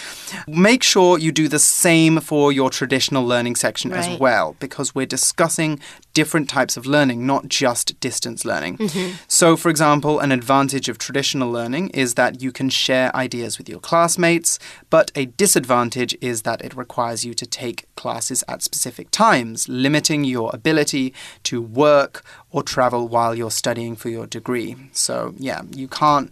Make 0.47 0.83
sure 0.83 1.19
you 1.19 1.33
do 1.33 1.49
the 1.49 1.59
same 1.59 2.21
for 2.21 2.53
your 2.53 2.71
traditional 2.71 3.25
learning 3.25 3.57
section 3.57 3.93
as 3.93 4.19
well, 4.19 4.55
because 4.61 4.95
we're 4.95 5.07
discussing 5.07 5.81
different 6.15 6.49
types 6.49 6.77
of 6.77 6.87
learning, 6.87 7.27
not 7.27 7.49
just 7.49 7.99
distance 8.01 8.45
learning. 8.45 8.77
Mm-hmm. 8.79 9.17
So, 9.29 9.57
for 9.57 9.69
example, 9.69 10.21
an 10.21 10.31
advantage 10.31 10.89
of 10.89 10.99
traditional 10.99 11.51
learning 11.51 11.91
is 11.91 12.15
that 12.15 12.43
you 12.43 12.53
can 12.53 12.69
share 12.69 13.15
ideas 13.17 13.59
with 13.59 13.69
your 13.69 13.81
classmates, 13.81 14.59
but 14.91 15.11
a 15.15 15.27
disadvantage 15.41 16.15
is 16.21 16.43
that 16.43 16.61
it 16.63 16.77
requires 16.77 17.25
you 17.25 17.33
to 17.33 17.47
take 17.47 17.87
classes 17.95 18.45
at 18.47 18.61
specific 18.61 19.11
times, 19.11 19.71
limiting 19.71 20.23
your 20.23 20.51
ability 20.53 21.15
to 21.45 21.63
work 21.63 22.23
or 22.51 22.63
travel 22.63 23.09
while 23.09 23.35
you're 23.35 23.51
studying 23.51 23.97
for 23.97 24.11
your 24.11 24.27
degree. 24.27 24.77
So, 24.93 25.33
yeah, 25.39 25.63
you 25.75 25.89
can't 25.89 26.31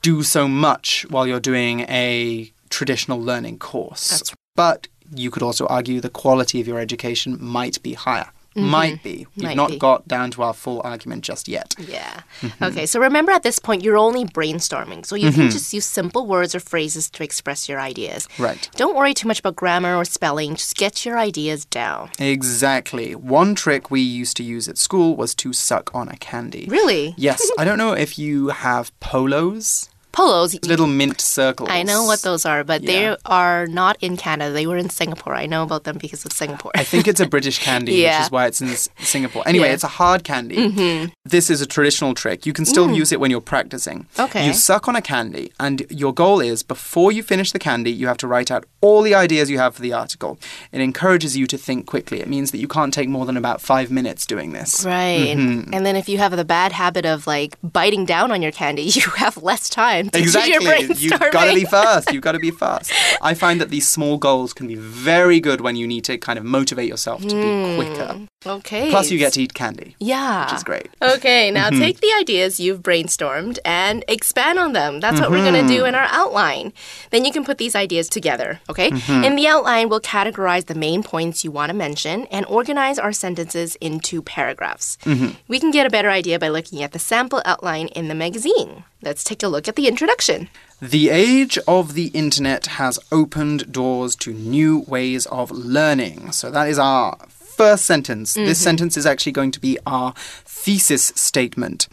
do 0.00 0.22
so 0.22 0.48
much 0.48 1.04
while 1.10 1.26
you're 1.26 1.38
doing 1.38 1.80
a 1.80 2.50
traditional 2.70 3.20
learning 3.20 3.58
course. 3.58 4.10
But 4.56 4.88
you 5.14 5.30
could 5.30 5.42
also 5.42 5.66
argue 5.66 6.00
the 6.00 6.08
quality 6.08 6.62
of 6.62 6.66
your 6.66 6.78
education 6.78 7.36
might 7.38 7.82
be 7.82 7.92
higher. 7.92 8.30
Might 8.56 9.02
be. 9.02 9.10
We've 9.10 9.26
Mm-hmm. 9.30 9.42
Might 9.46 9.56
not 9.56 9.70
be. 9.70 9.78
got 9.78 10.08
down 10.08 10.30
to 10.32 10.42
our 10.42 10.52
full 10.54 10.80
argument 10.84 11.22
just 11.24 11.48
yet. 11.48 11.74
Yeah. 11.78 12.22
Mm-hmm. 12.40 12.64
Okay, 12.64 12.86
so 12.86 12.98
remember 13.00 13.32
at 13.32 13.42
this 13.42 13.58
point, 13.58 13.82
you're 13.84 13.96
only 13.98 14.24
brainstorming. 14.24 15.04
So 15.06 15.14
you 15.16 15.30
can 15.32 15.50
just 15.50 15.72
use 15.72 15.84
simple 15.84 16.26
words 16.26 16.54
or 16.54 16.60
phrases 16.60 17.10
to 17.10 17.22
express 17.22 17.68
your 17.68 17.80
ideas. 17.80 18.26
Right. 18.38 18.68
Don't 18.76 18.96
worry 18.96 19.14
too 19.14 19.28
much 19.28 19.40
about 19.40 19.56
grammar 19.56 19.94
or 19.96 20.04
spelling, 20.04 20.54
just 20.56 20.76
get 20.76 21.04
your 21.04 21.18
ideas 21.18 21.64
down. 21.64 22.10
Exactly. 22.18 23.14
One 23.14 23.54
trick 23.54 23.90
we 23.90 24.00
used 24.00 24.36
to 24.38 24.42
use 24.42 24.66
at 24.68 24.78
school 24.78 25.14
was 25.16 25.34
to 25.36 25.52
suck 25.52 25.94
on 25.94 26.08
a 26.08 26.16
candy. 26.16 26.66
Really? 26.68 27.14
Yes. 27.18 27.48
I 27.58 27.64
don't 27.64 27.78
know 27.78 27.92
if 27.92 28.18
you 28.18 28.48
have 28.48 28.98
polos, 29.00 29.89
Polos. 30.12 30.54
little 30.64 30.86
mint 30.86 31.20
circles. 31.20 31.68
I 31.70 31.82
know 31.82 32.04
what 32.04 32.22
those 32.22 32.44
are, 32.44 32.64
but 32.64 32.82
Yeah. 32.82 32.90
they 32.92 33.16
are 33.26 33.66
not 33.66 33.96
in 34.00 34.16
Canada. 34.16 34.52
They 34.52 34.66
were 34.66 34.76
in 34.76 34.90
Singapore. 34.90 35.34
I 35.34 35.46
know 35.46 35.62
about 35.62 35.84
them 35.84 35.98
because 35.98 36.24
of 36.24 36.32
Singapore. 36.32 36.72
I 36.74 36.84
think 36.84 37.06
it's 37.08 37.20
a 37.20 37.26
British 37.26 37.58
candy, 37.68 37.94
Yeah. 37.94 38.18
which 38.18 38.26
is 38.26 38.30
why 38.32 38.46
it's 38.46 38.60
in 38.60 38.74
Singapore. 39.04 39.42
Anyway, 39.46 39.68
Yeah. 39.68 39.74
it's 39.74 39.84
a 39.84 39.88
hard 39.88 40.24
candy. 40.24 41.10
This 41.24 41.50
is 41.50 41.60
a 41.60 41.66
traditional 41.66 42.14
trick. 42.14 42.44
You 42.46 42.52
can 42.52 42.64
still 42.64 42.90
use 42.90 43.12
it 43.12 43.20
when 43.20 43.30
you're 43.30 43.40
practicing. 43.40 44.06
Okay. 44.18 44.46
You 44.46 44.52
suck 44.52 44.88
on 44.88 44.96
a 44.96 45.02
candy, 45.02 45.52
and 45.60 45.86
your 45.90 46.12
goal 46.12 46.40
is 46.40 46.62
before 46.62 47.12
you 47.12 47.22
finish 47.22 47.52
the 47.52 47.58
candy, 47.58 47.92
you 47.92 48.06
have 48.08 48.16
to 48.18 48.26
write 48.26 48.50
out 48.50 48.64
all 48.80 49.02
the 49.02 49.14
ideas 49.14 49.48
you 49.50 49.58
have 49.58 49.74
for 49.74 49.82
the 49.82 49.92
article. 49.92 50.38
It 50.72 50.80
encourages 50.80 51.36
you 51.36 51.46
to 51.46 51.58
think 51.58 51.86
quickly. 51.86 52.20
It 52.20 52.28
means 52.28 52.50
that 52.50 52.58
you 52.58 52.68
can't 52.68 52.92
take 52.92 53.08
more 53.08 53.26
than 53.26 53.36
about 53.36 53.60
five 53.60 53.90
minutes 53.90 54.26
doing 54.26 54.52
this. 54.52 54.84
Right. 54.84 55.36
Mm-hmm. 55.36 55.72
And 55.74 55.86
then 55.86 55.96
if 55.96 56.08
you 56.08 56.18
have 56.18 56.34
the 56.36 56.44
bad 56.44 56.72
habit 56.72 57.04
of 57.06 57.26
like 57.26 57.56
biting 57.62 58.04
down 58.06 58.30
on 58.32 58.42
your 58.42 58.52
candy, 58.52 58.82
you 58.98 59.02
have 59.16 59.36
less 59.42 59.68
time 59.68 59.99
to 60.06 60.10
do 60.12 60.18
your 60.18 60.26
Exactly. 60.26 60.94
You've 60.96 61.20
got 61.20 61.44
to 61.46 61.54
be 61.54 61.64
fast. 61.76 62.12
You've 62.12 62.22
got 62.22 62.32
to 62.32 62.38
be 62.38 62.50
fast. 62.50 62.92
I 63.20 63.34
find 63.34 63.60
that 63.60 63.70
these 63.70 63.88
small 63.88 64.16
goals 64.16 64.52
can 64.52 64.66
be 64.66 64.76
very 64.76 65.40
good 65.40 65.60
when 65.60 65.76
you 65.76 65.86
need 65.86 66.04
to 66.04 66.16
kind 66.18 66.38
of 66.38 66.44
motivate 66.44 66.88
yourself 66.88 67.20
to 67.22 67.26
be 67.28 67.76
quicker. 67.76 68.20
Okay. 68.46 68.88
Plus, 68.90 69.10
you 69.10 69.18
get 69.18 69.34
to 69.34 69.42
eat 69.42 69.52
candy, 69.52 69.96
Yeah. 69.98 70.44
which 70.46 70.54
is 70.54 70.64
great. 70.64 70.88
Okay, 71.02 71.50
now 71.50 71.68
Mm-hmm. 71.68 71.78
take 71.80 72.00
the 72.00 72.10
ideas 72.18 72.58
you've 72.58 72.80
brainstormed 72.82 73.58
and 73.66 74.02
expand 74.08 74.58
on 74.58 74.72
them. 74.72 75.00
That's 75.00 75.20
what 75.20 75.30
we're 75.30 75.44
going 75.44 75.66
to 75.66 75.72
do 75.72 75.84
in 75.84 75.94
our 75.94 76.06
outline. 76.10 76.72
Then 77.10 77.24
you 77.26 77.32
can 77.32 77.44
put 77.44 77.58
these 77.58 77.74
ideas 77.76 78.08
together, 78.08 78.60
okay? 78.70 78.90
Mm-hmm. 78.90 79.24
In 79.24 79.36
the 79.36 79.46
outline, 79.46 79.90
we'll 79.90 80.00
categorize 80.00 80.66
the 80.66 80.74
main 80.74 81.02
points 81.02 81.44
you 81.44 81.50
want 81.50 81.68
to 81.70 81.76
mention 81.76 82.24
and 82.30 82.46
organize 82.46 82.98
our 82.98 83.12
sentences 83.12 83.76
into 83.76 84.22
paragraphs. 84.22 84.96
Mm-hmm. 85.04 85.34
We 85.48 85.60
can 85.60 85.70
get 85.70 85.86
a 85.86 85.90
better 85.90 86.08
idea 86.10 86.38
by 86.38 86.48
looking 86.48 86.82
at 86.82 86.92
the 86.92 86.98
sample 86.98 87.42
outline 87.44 87.88
in 87.88 88.08
the 88.08 88.14
magazine. 88.14 88.84
Let's 89.02 89.24
take 89.24 89.42
a 89.42 89.48
look 89.48 89.66
at 89.66 89.76
the 89.76 89.88
introduction. 89.88 90.48
The 90.80 91.08
age 91.08 91.58
of 91.66 91.94
the 91.94 92.08
internet 92.08 92.66
has 92.66 92.98
opened 93.10 93.72
doors 93.72 94.14
to 94.16 94.32
new 94.32 94.80
ways 94.86 95.26
of 95.26 95.50
learning. 95.50 96.32
So 96.32 96.50
that 96.50 96.68
is 96.68 96.78
our 96.78 97.16
first 97.28 97.86
sentence. 97.86 98.34
This 98.34 98.58
mm-hmm. 98.58 98.64
sentence 98.64 98.96
is 98.96 99.06
actually 99.06 99.32
going 99.32 99.52
to 99.52 99.60
be 99.60 99.78
our 99.86 100.12
thesis 100.44 101.12
statement. 101.14 101.88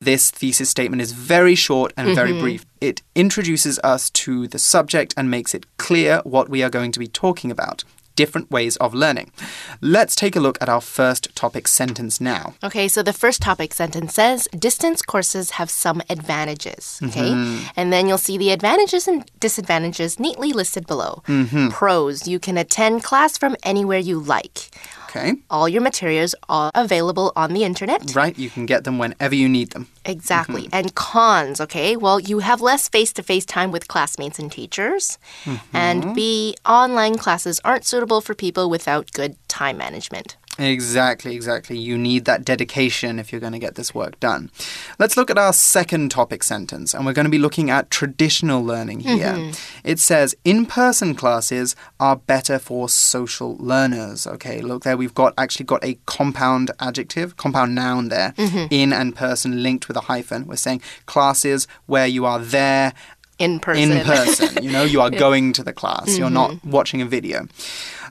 This 0.00 0.30
thesis 0.30 0.68
statement 0.68 1.02
is 1.02 1.12
very 1.12 1.54
short 1.54 1.92
and 1.96 2.14
very 2.14 2.30
mm-hmm. 2.30 2.40
brief. 2.40 2.66
It 2.80 3.02
introduces 3.14 3.80
us 3.82 4.10
to 4.10 4.46
the 4.46 4.58
subject 4.58 5.14
and 5.16 5.30
makes 5.30 5.54
it 5.54 5.66
clear 5.78 6.20
what 6.24 6.48
we 6.48 6.62
are 6.62 6.70
going 6.70 6.92
to 6.92 6.98
be 6.98 7.08
talking 7.08 7.50
about. 7.50 7.82
Different 8.16 8.50
ways 8.50 8.76
of 8.78 8.94
learning. 8.94 9.30
Let's 9.80 10.16
take 10.16 10.34
a 10.34 10.40
look 10.40 10.58
at 10.60 10.68
our 10.68 10.80
first 10.80 11.34
topic 11.36 11.68
sentence 11.68 12.20
now. 12.20 12.54
Okay, 12.64 12.88
so 12.88 13.02
the 13.02 13.12
first 13.12 13.40
topic 13.42 13.74
sentence 13.74 14.14
says 14.14 14.48
distance 14.58 15.02
courses 15.02 15.52
have 15.52 15.70
some 15.70 16.02
advantages. 16.10 16.98
Okay, 17.02 17.30
mm-hmm. 17.30 17.68
and 17.76 17.92
then 17.92 18.08
you'll 18.08 18.18
see 18.18 18.38
the 18.38 18.50
advantages 18.50 19.06
and 19.06 19.30
disadvantages 19.38 20.18
neatly 20.18 20.52
listed 20.52 20.86
below. 20.86 21.22
Mm-hmm. 21.28 21.68
Pros 21.68 22.26
you 22.26 22.38
can 22.38 22.56
attend 22.58 23.04
class 23.04 23.38
from 23.38 23.56
anywhere 23.62 23.98
you 23.98 24.18
like. 24.18 24.70
Okay. 25.08 25.34
All 25.48 25.68
your 25.68 25.82
materials 25.82 26.34
are 26.48 26.70
available 26.74 27.32
on 27.36 27.52
the 27.54 27.64
internet. 27.64 28.14
Right, 28.14 28.36
you 28.38 28.50
can 28.50 28.66
get 28.66 28.84
them 28.84 28.98
whenever 28.98 29.34
you 29.34 29.48
need 29.48 29.70
them. 29.70 29.88
Exactly. 30.06 30.62
Mm-hmm. 30.62 30.74
And 30.74 30.94
cons, 30.94 31.60
okay? 31.60 31.96
Well, 31.96 32.20
you 32.20 32.38
have 32.38 32.60
less 32.60 32.88
face 32.88 33.12
to 33.14 33.22
face 33.22 33.44
time 33.44 33.72
with 33.72 33.88
classmates 33.88 34.38
and 34.38 34.50
teachers. 34.50 35.18
And 35.72 36.02
mm-hmm. 36.02 36.12
B, 36.14 36.56
online 36.64 37.16
classes 37.16 37.60
aren't 37.64 37.84
suitable 37.84 38.20
for 38.20 38.34
people 38.34 38.70
without 38.70 39.12
good 39.12 39.36
time 39.48 39.76
management. 39.76 40.36
Exactly, 40.58 41.34
exactly. 41.34 41.78
You 41.78 41.98
need 41.98 42.24
that 42.24 42.44
dedication 42.44 43.18
if 43.18 43.30
you're 43.30 43.40
going 43.40 43.52
to 43.52 43.58
get 43.58 43.74
this 43.74 43.94
work 43.94 44.18
done. 44.20 44.50
Let's 44.98 45.16
look 45.16 45.30
at 45.30 45.38
our 45.38 45.52
second 45.52 46.10
topic 46.10 46.42
sentence, 46.42 46.94
and 46.94 47.04
we're 47.04 47.12
going 47.12 47.26
to 47.26 47.30
be 47.30 47.38
looking 47.38 47.70
at 47.70 47.90
traditional 47.90 48.62
learning 48.64 49.00
here. 49.00 49.34
Mm-hmm. 49.34 49.80
It 49.84 49.98
says 49.98 50.34
in 50.44 50.66
person 50.66 51.14
classes 51.14 51.76
are 52.00 52.16
better 52.16 52.58
for 52.58 52.88
social 52.88 53.56
learners. 53.58 54.26
Okay, 54.26 54.60
look 54.60 54.84
there, 54.84 54.96
we've 54.96 55.14
got 55.14 55.34
actually 55.36 55.66
got 55.66 55.84
a 55.84 55.98
compound 56.06 56.70
adjective, 56.80 57.36
compound 57.36 57.74
noun 57.74 58.08
there, 58.08 58.32
mm-hmm. 58.32 58.66
in 58.70 58.92
and 58.92 59.14
person 59.14 59.62
linked 59.62 59.88
with 59.88 59.96
a 59.96 60.02
hyphen. 60.02 60.46
We're 60.46 60.56
saying 60.56 60.80
classes 61.04 61.66
where 61.86 62.06
you 62.06 62.24
are 62.24 62.38
there 62.38 62.94
In 63.38 63.60
person. 63.60 63.92
in 63.92 64.04
person. 64.04 64.64
You 64.64 64.72
know, 64.72 64.84
you 64.84 65.00
are 65.00 65.10
going 65.26 65.52
to 65.54 65.62
the 65.62 65.72
class, 65.72 66.16
you're 66.16 66.30
not 66.30 66.52
mm-hmm. 66.52 66.70
watching 66.70 67.02
a 67.02 67.06
video. 67.06 67.46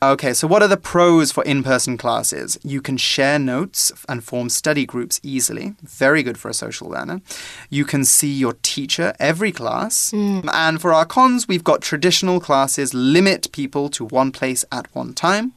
Okay, 0.03 0.33
so 0.33 0.45
what 0.47 0.61
are 0.61 0.67
the 0.67 0.77
pros 0.77 1.31
for 1.31 1.43
in 1.43 1.63
person 1.63 1.97
classes? 1.97 2.59
You 2.63 2.81
can 2.81 2.97
share 2.97 3.39
notes 3.39 3.91
and 4.07 4.23
form 4.23 4.49
study 4.49 4.85
groups 4.85 5.19
easily. 5.23 5.73
Very 5.81 6.21
good 6.21 6.37
for 6.37 6.49
a 6.49 6.53
social 6.53 6.89
learner. 6.89 7.21
You 7.69 7.85
can 7.85 8.03
see 8.03 8.31
your 8.31 8.53
teacher 8.61 9.13
every 9.19 9.51
class. 9.51 10.11
Mm. 10.11 10.47
And 10.51 10.81
for 10.81 10.93
our 10.93 11.05
cons, 11.05 11.47
we've 11.47 11.63
got 11.63 11.81
traditional 11.81 12.39
classes 12.39 12.93
limit 12.93 13.51
people 13.51 13.89
to 13.89 14.05
one 14.05 14.31
place 14.31 14.65
at 14.71 14.93
one 14.93 15.13
time. 15.13 15.53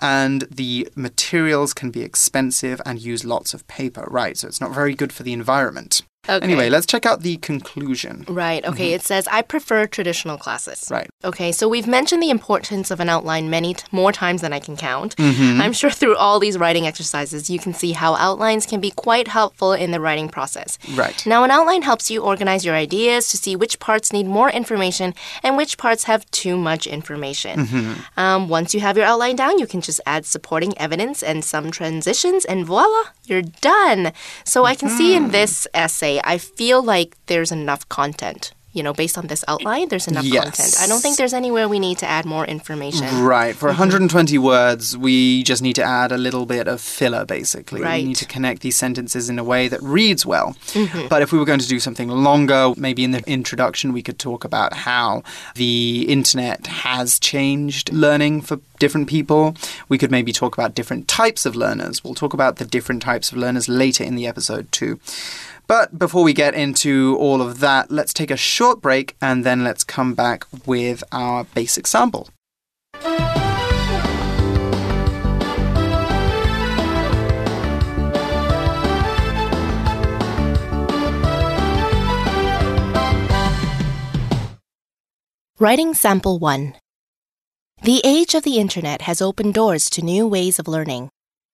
And 0.00 0.42
the 0.50 0.88
materials 0.96 1.74
can 1.74 1.90
be 1.90 2.02
expensive 2.02 2.80
and 2.86 3.00
use 3.00 3.24
lots 3.24 3.54
of 3.54 3.66
paper. 3.68 4.06
Right, 4.10 4.36
so 4.36 4.48
it's 4.48 4.60
not 4.60 4.74
very 4.74 4.94
good 4.94 5.12
for 5.12 5.22
the 5.22 5.32
environment. 5.32 6.02
Okay. 6.28 6.44
Anyway, 6.44 6.70
let's 6.70 6.86
check 6.86 7.04
out 7.04 7.22
the 7.22 7.36
conclusion. 7.38 8.24
Right. 8.28 8.64
Okay. 8.64 8.90
Mm-hmm. 8.90 8.94
It 8.94 9.02
says, 9.02 9.26
I 9.26 9.42
prefer 9.42 9.88
traditional 9.88 10.38
classes. 10.38 10.86
Right. 10.88 11.10
Okay. 11.24 11.50
So 11.50 11.68
we've 11.68 11.88
mentioned 11.88 12.22
the 12.22 12.30
importance 12.30 12.92
of 12.92 13.00
an 13.00 13.08
outline 13.08 13.50
many 13.50 13.74
t- 13.74 13.84
more 13.90 14.12
times 14.12 14.40
than 14.40 14.52
I 14.52 14.60
can 14.60 14.76
count. 14.76 15.16
Mm-hmm. 15.16 15.60
I'm 15.60 15.72
sure 15.72 15.90
through 15.90 16.14
all 16.16 16.38
these 16.38 16.56
writing 16.56 16.86
exercises, 16.86 17.50
you 17.50 17.58
can 17.58 17.74
see 17.74 17.90
how 17.90 18.14
outlines 18.14 18.66
can 18.66 18.80
be 18.80 18.92
quite 18.92 19.26
helpful 19.26 19.72
in 19.72 19.90
the 19.90 19.98
writing 19.98 20.28
process. 20.28 20.78
Right. 20.94 21.26
Now, 21.26 21.42
an 21.42 21.50
outline 21.50 21.82
helps 21.82 22.08
you 22.08 22.22
organize 22.22 22.64
your 22.64 22.76
ideas 22.76 23.28
to 23.30 23.36
see 23.36 23.56
which 23.56 23.80
parts 23.80 24.12
need 24.12 24.26
more 24.26 24.48
information 24.48 25.14
and 25.42 25.56
which 25.56 25.76
parts 25.76 26.04
have 26.04 26.30
too 26.30 26.56
much 26.56 26.86
information. 26.86 27.66
Mm-hmm. 27.66 28.20
Um, 28.20 28.48
once 28.48 28.74
you 28.74 28.80
have 28.80 28.96
your 28.96 29.06
outline 29.06 29.34
down, 29.34 29.58
you 29.58 29.66
can 29.66 29.80
just 29.80 30.00
add 30.06 30.24
supporting 30.24 30.78
evidence 30.78 31.20
and 31.20 31.44
some 31.44 31.72
transitions, 31.72 32.44
and 32.44 32.64
voila, 32.64 33.10
you're 33.24 33.42
done. 33.42 34.12
So 34.44 34.64
I 34.64 34.76
can 34.76 34.88
see 34.88 35.16
in 35.16 35.30
this 35.30 35.66
essay, 35.74 36.11
I 36.24 36.38
feel 36.38 36.82
like 36.82 37.16
there's 37.26 37.52
enough 37.52 37.88
content. 37.88 38.52
You 38.74 38.82
know, 38.82 38.94
based 38.94 39.18
on 39.18 39.26
this 39.26 39.44
outline, 39.48 39.88
there's 39.90 40.08
enough 40.08 40.24
Yes. 40.24 40.44
content. 40.44 40.76
I 40.80 40.86
don't 40.86 41.02
think 41.02 41.18
there's 41.18 41.34
anywhere 41.34 41.68
we 41.68 41.78
need 41.78 41.98
to 41.98 42.08
add 42.08 42.24
more 42.24 42.46
information. 42.46 43.06
Right. 43.22 43.54
For 43.54 43.68
mm-hmm. 43.68 43.80
120 43.80 44.38
words, 44.38 44.96
we 44.96 45.42
just 45.42 45.60
need 45.60 45.74
to 45.74 45.82
add 45.82 46.10
a 46.10 46.16
little 46.16 46.46
bit 46.46 46.66
of 46.66 46.80
filler, 46.80 47.26
basically. 47.26 47.82
Right. 47.82 48.00
We 48.00 48.08
need 48.08 48.16
to 48.16 48.24
connect 48.24 48.62
these 48.62 48.78
sentences 48.78 49.28
in 49.28 49.38
a 49.38 49.44
way 49.44 49.68
that 49.68 49.82
reads 49.82 50.24
well. 50.24 50.56
Mm-hmm. 50.72 51.08
But 51.08 51.20
if 51.20 51.32
we 51.32 51.38
were 51.38 51.44
going 51.44 51.58
to 51.58 51.68
do 51.68 51.78
something 51.78 52.08
longer, 52.08 52.72
maybe 52.78 53.04
in 53.04 53.10
the 53.10 53.22
introduction, 53.26 53.92
we 53.92 54.02
could 54.02 54.18
talk 54.18 54.42
about 54.42 54.72
how 54.72 55.22
the 55.54 56.06
internet 56.08 56.66
has 56.66 57.18
changed 57.20 57.92
learning 57.92 58.40
for 58.40 58.56
different 58.82 59.06
people. 59.08 59.54
We 59.88 59.96
could 59.96 60.10
maybe 60.10 60.32
talk 60.32 60.58
about 60.58 60.74
different 60.74 61.06
types 61.06 61.46
of 61.46 61.54
learners. 61.54 62.02
We'll 62.02 62.16
talk 62.16 62.34
about 62.34 62.56
the 62.56 62.64
different 62.64 63.00
types 63.00 63.30
of 63.30 63.38
learners 63.38 63.68
later 63.68 64.02
in 64.02 64.16
the 64.16 64.26
episode, 64.26 64.72
too. 64.72 64.98
But 65.68 66.00
before 66.00 66.24
we 66.24 66.32
get 66.32 66.56
into 66.56 67.16
all 67.20 67.40
of 67.40 67.60
that, 67.60 67.92
let's 67.92 68.12
take 68.12 68.32
a 68.32 68.36
short 68.36 68.82
break 68.82 69.14
and 69.22 69.44
then 69.44 69.62
let's 69.62 69.84
come 69.84 70.14
back 70.14 70.46
with 70.66 71.04
our 71.12 71.44
basic 71.44 71.86
sample. 71.86 72.28
Writing 85.60 85.94
Sample 85.94 86.40
1 86.40 86.74
The 87.84 88.00
age 88.04 88.36
of 88.36 88.44
the 88.44 88.58
internet 88.58 89.02
has 89.02 89.20
opened 89.20 89.54
doors 89.54 89.90
to 89.90 90.04
new 90.04 90.24
ways 90.24 90.60
of 90.60 90.68
learning. 90.68 91.08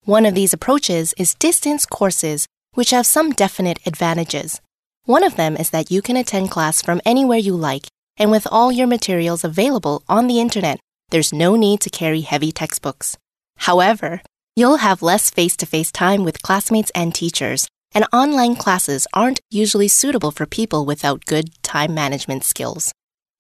One 0.04 0.26
of 0.26 0.34
these 0.34 0.52
approaches 0.52 1.14
is 1.16 1.34
distance 1.34 1.86
courses, 1.86 2.46
which 2.74 2.90
have 2.90 3.06
some 3.06 3.30
definite 3.30 3.78
advantages. 3.86 4.60
One 5.06 5.24
of 5.24 5.36
them 5.36 5.56
is 5.56 5.70
that 5.70 5.90
you 5.90 6.02
can 6.02 6.18
attend 6.18 6.50
class 6.50 6.82
from 6.82 7.00
anywhere 7.06 7.38
you 7.38 7.56
like, 7.56 7.86
and 8.18 8.30
with 8.30 8.46
all 8.50 8.70
your 8.70 8.86
materials 8.86 9.42
available 9.42 10.02
on 10.06 10.26
the 10.26 10.38
internet, 10.38 10.78
there's 11.08 11.32
no 11.32 11.56
need 11.56 11.80
to 11.80 11.88
carry 11.88 12.20
heavy 12.20 12.52
textbooks. 12.52 13.16
However, 13.56 14.20
you'll 14.54 14.84
have 14.84 15.00
less 15.00 15.30
face 15.30 15.56
to 15.56 15.64
face 15.64 15.90
time 15.90 16.24
with 16.24 16.42
classmates 16.42 16.92
and 16.94 17.14
teachers, 17.14 17.68
and 17.94 18.04
online 18.12 18.54
classes 18.54 19.06
aren't 19.14 19.40
usually 19.48 19.88
suitable 19.88 20.30
for 20.30 20.44
people 20.44 20.84
without 20.84 21.24
good 21.24 21.48
time 21.62 21.94
management 21.94 22.44
skills. 22.44 22.92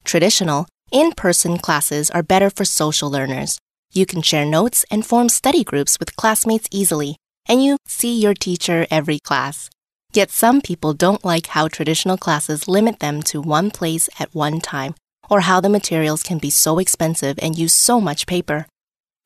Traditional, 0.04 0.66
in 0.90 1.12
person 1.12 1.58
classes 1.58 2.10
are 2.10 2.22
better 2.22 2.50
for 2.50 2.64
social 2.64 3.10
learners. 3.10 3.58
You 3.92 4.06
can 4.06 4.22
share 4.22 4.44
notes 4.44 4.84
and 4.90 5.04
form 5.04 5.28
study 5.28 5.64
groups 5.64 5.98
with 5.98 6.16
classmates 6.16 6.68
easily, 6.70 7.16
and 7.46 7.62
you 7.64 7.76
see 7.86 8.18
your 8.18 8.34
teacher 8.34 8.86
every 8.90 9.18
class. 9.18 9.70
Yet 10.12 10.30
some 10.30 10.60
people 10.60 10.94
don't 10.94 11.24
like 11.24 11.48
how 11.48 11.68
traditional 11.68 12.16
classes 12.16 12.68
limit 12.68 13.00
them 13.00 13.22
to 13.24 13.40
one 13.40 13.70
place 13.70 14.08
at 14.18 14.34
one 14.34 14.60
time, 14.60 14.94
or 15.28 15.40
how 15.42 15.60
the 15.60 15.68
materials 15.68 16.22
can 16.22 16.38
be 16.38 16.50
so 16.50 16.78
expensive 16.78 17.38
and 17.42 17.58
use 17.58 17.74
so 17.74 18.00
much 18.00 18.26
paper. 18.26 18.66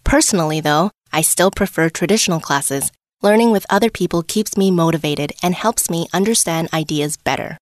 Personally, 0.04 0.60
though, 0.60 0.90
I 1.12 1.22
still 1.22 1.50
prefer 1.50 1.88
traditional 1.88 2.40
classes. 2.40 2.90
Learning 3.22 3.52
with 3.52 3.66
other 3.70 3.90
people 3.90 4.22
keeps 4.22 4.56
me 4.56 4.70
motivated 4.70 5.32
and 5.42 5.54
helps 5.54 5.88
me 5.88 6.08
understand 6.12 6.68
ideas 6.72 7.16
better. 7.16 7.58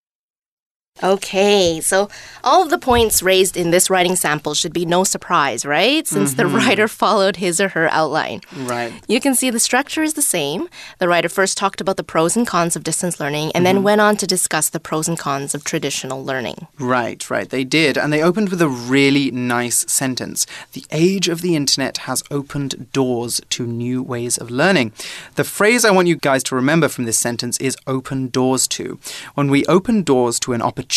Okay, 1.03 1.81
so 1.81 2.11
all 2.45 2.63
of 2.63 2.69
the 2.69 2.79
points 2.79 3.23
raised 3.23 3.57
in 3.57 3.71
this 3.71 3.89
writing 3.89 4.17
sample 4.17 4.53
should 4.53 4.73
be 4.73 4.85
no 4.85 5.03
surprise, 5.03 5.65
right? 5.65 6.07
Since 6.07 6.35
the 6.35 6.43
mm-hmm. 6.43 6.57
writer 6.57 6.89
followed 6.89 7.37
his 7.37 7.59
or 7.59 7.69
her 7.71 7.89
outline. 7.91 8.43
Right. 8.55 8.93
You 9.09 9.19
can 9.19 9.35
see 9.35 9.49
the 9.49 9.61
structure 9.61 10.03
is 10.03 10.15
the 10.15 10.23
same. 10.23 10.69
The 10.99 11.09
writer 11.09 11.31
first 11.31 11.57
talked 11.57 11.81
about 11.81 11.97
the 11.97 12.05
pros 12.05 12.37
and 12.37 12.47
cons 12.47 12.77
of 12.77 12.85
distance 12.85 13.19
learning 13.19 13.53
and 13.55 13.65
then 13.65 13.77
mm-hmm. 13.77 13.85
went 13.85 14.01
on 14.03 14.17
to 14.19 14.27
discuss 14.27 14.69
the 14.69 14.81
pros 14.81 15.09
and 15.09 15.19
cons 15.19 15.55
of 15.55 15.65
traditional 15.65 16.23
learning. 16.23 16.67
Right, 16.79 17.29
right. 17.31 17.49
They 17.49 17.65
did. 17.65 17.97
And 17.97 18.13
they 18.13 18.23
opened 18.23 18.51
with 18.51 18.61
a 18.61 18.69
really 18.69 19.31
nice 19.31 19.91
sentence. 19.91 20.47
The 20.73 20.85
age 20.91 21.29
of 21.29 21.41
the 21.41 21.57
internet 21.57 21.99
has 21.99 22.23
opened 22.31 22.93
doors 22.93 23.41
to 23.51 23.67
new 23.67 24.03
ways 24.03 24.37
of 24.37 24.51
learning. 24.51 24.93
The 25.37 25.45
phrase 25.45 25.87
I 25.87 25.93
want 25.93 26.09
you 26.09 26.17
guys 26.17 26.43
to 26.45 26.55
remember 26.55 26.89
from 26.89 27.07
this 27.07 27.19
sentence 27.19 27.57
is 27.59 27.77
open 27.87 28.29
doors 28.29 28.69
to. 28.69 28.99
When 29.35 29.51
we 29.51 29.65
open 29.65 30.03
doors 30.03 30.39
to 30.41 30.53
an 30.53 30.61
opportunity 30.61 30.90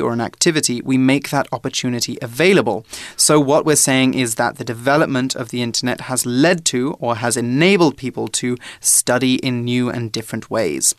or 0.00 0.12
an 0.12 0.20
activity, 0.20 0.80
we 0.82 0.98
make 0.98 1.30
that 1.30 1.48
opportunity 1.52 2.18
available. 2.22 2.86
So, 3.16 3.40
what 3.40 3.64
we're 3.64 3.76
saying 3.76 4.14
is 4.14 4.34
that 4.36 4.56
the 4.56 4.64
development 4.64 5.34
of 5.34 5.50
the 5.50 5.62
internet 5.62 6.02
has 6.02 6.26
led 6.26 6.64
to 6.66 6.92
or 7.00 7.16
has 7.16 7.36
enabled 7.36 7.96
people 7.96 8.28
to 8.28 8.56
study 8.80 9.36
in 9.36 9.64
new 9.64 9.90
and 9.90 10.10
different 10.10 10.50
ways. 10.50 10.94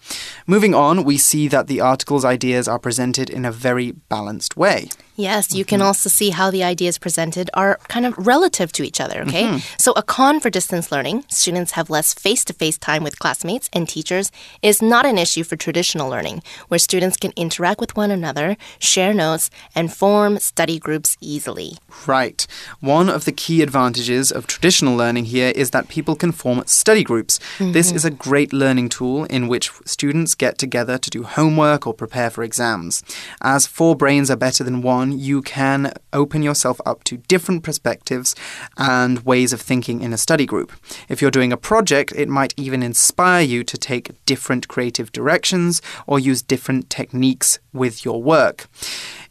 Moving 0.48 0.74
on, 0.74 1.04
we 1.04 1.18
see 1.18 1.48
that 1.48 1.68
the 1.68 1.82
article's 1.82 2.26
ideas 2.26 2.68
are 2.68 2.80
presented 2.80 3.30
in 3.30 3.46
a 3.46 3.52
very 3.52 3.92
balanced 3.92 4.56
way. 4.56 4.90
Yes, 5.16 5.54
you 5.56 5.64
can 5.64 5.80
mm-hmm. 5.80 5.88
also 5.88 6.10
see 6.10 6.32
how 6.32 6.52
the 6.52 6.64
ideas 6.64 6.98
presented 6.98 7.50
are 7.54 7.80
kind 7.88 8.06
of 8.06 8.18
relative 8.18 8.72
to 8.74 8.84
each 8.84 9.00
other, 9.00 9.22
okay? 9.22 9.44
Mm-hmm. 9.44 9.76
So, 9.78 9.94
a 9.94 10.04
con 10.04 10.40
for 10.40 10.50
distance 10.50 10.92
learning, 10.92 11.24
students 11.30 11.72
have 11.72 11.90
less 11.90 12.14
face 12.14 12.44
to 12.46 12.54
face 12.54 12.78
time 12.78 13.04
with 13.04 13.20
classmates 13.20 13.70
and 13.72 13.88
teachers, 13.88 14.32
is 14.62 14.82
not 14.82 15.06
an 15.06 15.18
issue 15.18 15.44
for 15.44 15.56
traditional 15.56 16.10
learning, 16.10 16.44
where 16.68 16.80
students 16.80 17.18
can 17.18 17.32
interact 17.36 17.80
with 17.80 17.96
one 17.96 18.12
another, 18.12 18.58
share 18.80 19.14
notes, 19.14 19.50
and 19.74 19.94
form 19.94 20.38
study 20.40 20.80
groups 20.80 21.18
easily. 21.22 21.78
Right. 22.06 22.46
One 22.82 23.10
of 23.10 23.26
the 23.26 23.32
key 23.32 23.62
advantages 23.62 24.32
of 24.32 24.48
traditional 24.48 24.96
learning 24.96 25.26
here 25.26 25.54
is 25.56 25.72
that 25.72 25.88
people 25.88 26.16
can 26.16 26.32
form 26.32 26.64
study 26.66 27.04
groups. 27.04 27.40
This 27.60 27.88
mm-hmm. 27.88 27.96
is 27.96 28.06
a 28.06 28.12
great 28.12 28.52
learning 28.52 28.90
tool 28.90 29.24
in 29.26 29.48
which 29.48 29.72
students 29.86 30.36
get 30.36 30.58
together 30.58 30.98
to 30.98 31.10
do 31.10 31.24
homework 31.24 31.88
or 31.88 31.94
prepare 31.94 32.30
for 32.30 32.44
exams. 32.44 33.04
As 33.42 33.66
four 33.66 33.96
brains 33.96 34.30
are 34.30 34.36
better 34.36 34.64
than 34.64 34.82
one, 34.82 35.05
on, 35.06 35.20
you 35.20 35.42
can 35.42 35.94
open 36.14 36.42
yourself 36.42 36.82
up 36.86 37.04
to 37.06 37.18
different 37.18 37.64
perspectives 37.64 38.36
and 38.78 39.20
ways 39.26 39.54
of 39.54 39.62
thinking 39.62 40.02
in 40.02 40.14
a 40.14 40.18
study 40.18 40.46
group. 40.46 40.72
If 41.10 41.22
you're 41.22 41.32
doing 41.32 41.54
a 41.54 41.58
project, 41.58 42.14
it 42.16 42.30
might 42.30 42.54
even 42.58 42.84
inspire 42.84 43.44
you 43.44 43.64
to 43.64 43.78
take 43.78 44.26
different 44.26 44.68
creative 44.68 45.12
directions 45.12 45.82
or 46.08 46.20
use 46.20 46.42
different 46.42 46.90
techniques 46.90 47.60
with 47.76 48.04
your 48.06 48.22
work. 48.24 48.68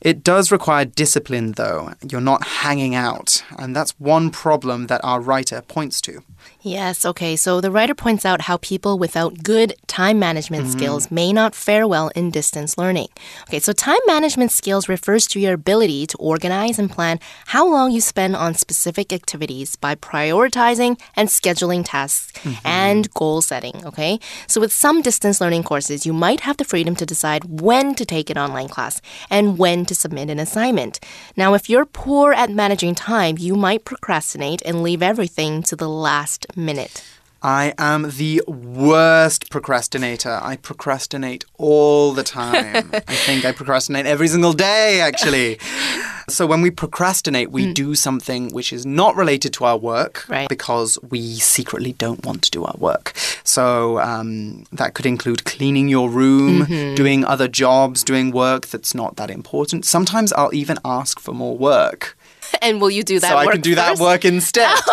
It 0.01 0.23
does 0.23 0.53
require 0.53 0.85
discipline, 0.85 1.53
though. 1.53 1.95
You're 2.11 2.21
not 2.21 2.45
hanging 2.63 2.95
out, 2.95 3.43
and 3.59 3.75
that's 3.75 3.93
one 3.99 4.31
problem 4.31 4.87
that 4.89 5.01
our 5.03 5.21
writer 5.21 5.63
points 5.63 6.01
to. 6.03 6.23
Yes, 6.61 7.07
okay. 7.07 7.37
So 7.37 7.61
the 7.63 7.71
writer 7.71 7.95
points 7.95 8.25
out 8.27 8.43
how 8.43 8.59
people 8.59 8.99
without 8.99 9.43
good 9.43 9.75
time 9.87 10.19
management 10.19 10.65
Mm-hmm. 10.65 10.79
skills 10.79 11.11
may 11.11 11.33
not 11.33 11.55
fare 11.55 11.87
well 11.89 12.09
in 12.15 12.31
distance 12.31 12.77
learning. 12.77 13.09
Okay, 13.49 13.61
so 13.61 13.73
time 13.73 14.01
management 14.07 14.53
skills 14.53 14.89
refers 14.89 15.27
to 15.29 15.41
your 15.41 15.55
ability 15.55 16.07
to 16.09 16.17
organize 16.19 16.79
and 16.79 16.91
plan 16.91 17.19
how 17.47 17.67
long 17.67 17.91
you 17.93 18.01
spend 18.03 18.37
on 18.37 18.55
specific 18.55 19.11
activities 19.13 19.77
by 19.77 19.95
prioritizing 19.95 21.01
and 21.17 21.29
scheduling 21.29 21.83
tasks 21.85 22.33
Mm-hmm. 22.45 22.67
and 22.67 23.11
goal 23.15 23.41
setting, 23.41 23.81
okay? 23.87 24.19
So 24.49 24.61
with 24.61 24.73
some 24.73 25.01
distance 25.01 25.41
learning 25.41 25.63
courses, 25.63 26.05
you 26.05 26.13
might 26.13 26.41
have 26.41 26.59
the 26.59 26.65
freedom 26.65 26.95
to 26.97 27.07
decide 27.07 27.61
when 27.61 27.95
to 27.95 28.05
take 28.05 28.29
an 28.35 28.43
online 28.43 28.69
class 28.69 29.01
and 29.31 29.59
when 29.59 29.85
to 29.87 29.95
submit 29.95 30.31
an 30.31 30.39
assignment. 30.39 31.01
Now, 31.37 31.55
if 31.55 31.71
you're 31.71 31.87
poor 31.87 32.33
at 32.33 32.51
managing 32.51 32.95
time, 32.95 33.37
you 33.39 33.55
might 33.55 33.85
procrastinate 33.85 34.63
and 34.63 34.83
leave 34.83 35.03
everything 35.03 35.63
to 35.65 35.77
the 35.77 35.89
last 35.89 36.47
minute. 36.57 37.05
I 37.43 37.75
am 37.77 38.11
the 38.17 38.43
worst 38.47 39.51
procrastinator. 39.51 40.41
I 40.43 40.57
procrastinate 40.57 41.45
all 41.59 42.15
the 42.15 42.23
time. 42.23 42.91
I 42.95 43.15
think 43.27 43.45
I 43.45 43.53
procrastinate 43.53 44.07
every 44.07 44.29
single 44.29 44.55
day, 44.55 45.03
actually. 45.03 45.59
So 46.29 46.47
when 46.47 46.63
we 46.63 46.71
procrastinate, 46.71 47.51
we 47.51 47.73
do 47.73 47.95
something 47.95 48.51
which 48.53 48.73
is 48.73 48.87
not 48.87 49.15
related 49.17 49.53
to 49.55 49.65
our 49.65 49.77
work 49.77 50.25
Right. 50.29 50.49
because 50.49 50.99
we 51.11 51.35
secretly 51.37 51.93
don't 51.93 52.25
want 52.25 52.43
to 52.43 52.51
do 52.51 52.65
our 52.65 52.77
work. 52.79 53.13
So 53.45 54.01
um, 54.01 54.65
that 54.73 54.95
could 54.95 55.07
include 55.07 55.45
cleaning 55.45 55.89
your 55.89 56.09
room, 56.09 56.65
doing 56.95 57.25
other 57.25 57.49
jobs, 57.49 58.03
doing 58.03 58.31
work 58.31 58.67
that's 58.69 58.95
not 58.95 59.17
that 59.17 59.31
important. 59.31 59.85
Sometimes 59.85 60.33
I'll 60.33 60.55
even 60.55 60.79
ask 60.85 61.21
for 61.21 61.33
more 61.33 61.57
work. 61.57 62.17
And 62.63 62.81
will 62.81 62.91
you 62.91 63.03
do 63.03 63.21
that 63.21 63.29
so 63.31 63.37
I 63.37 63.47
can 63.47 63.61
do 63.61 63.75
that 63.75 63.99
work 63.99 64.25
instead. 64.25 64.75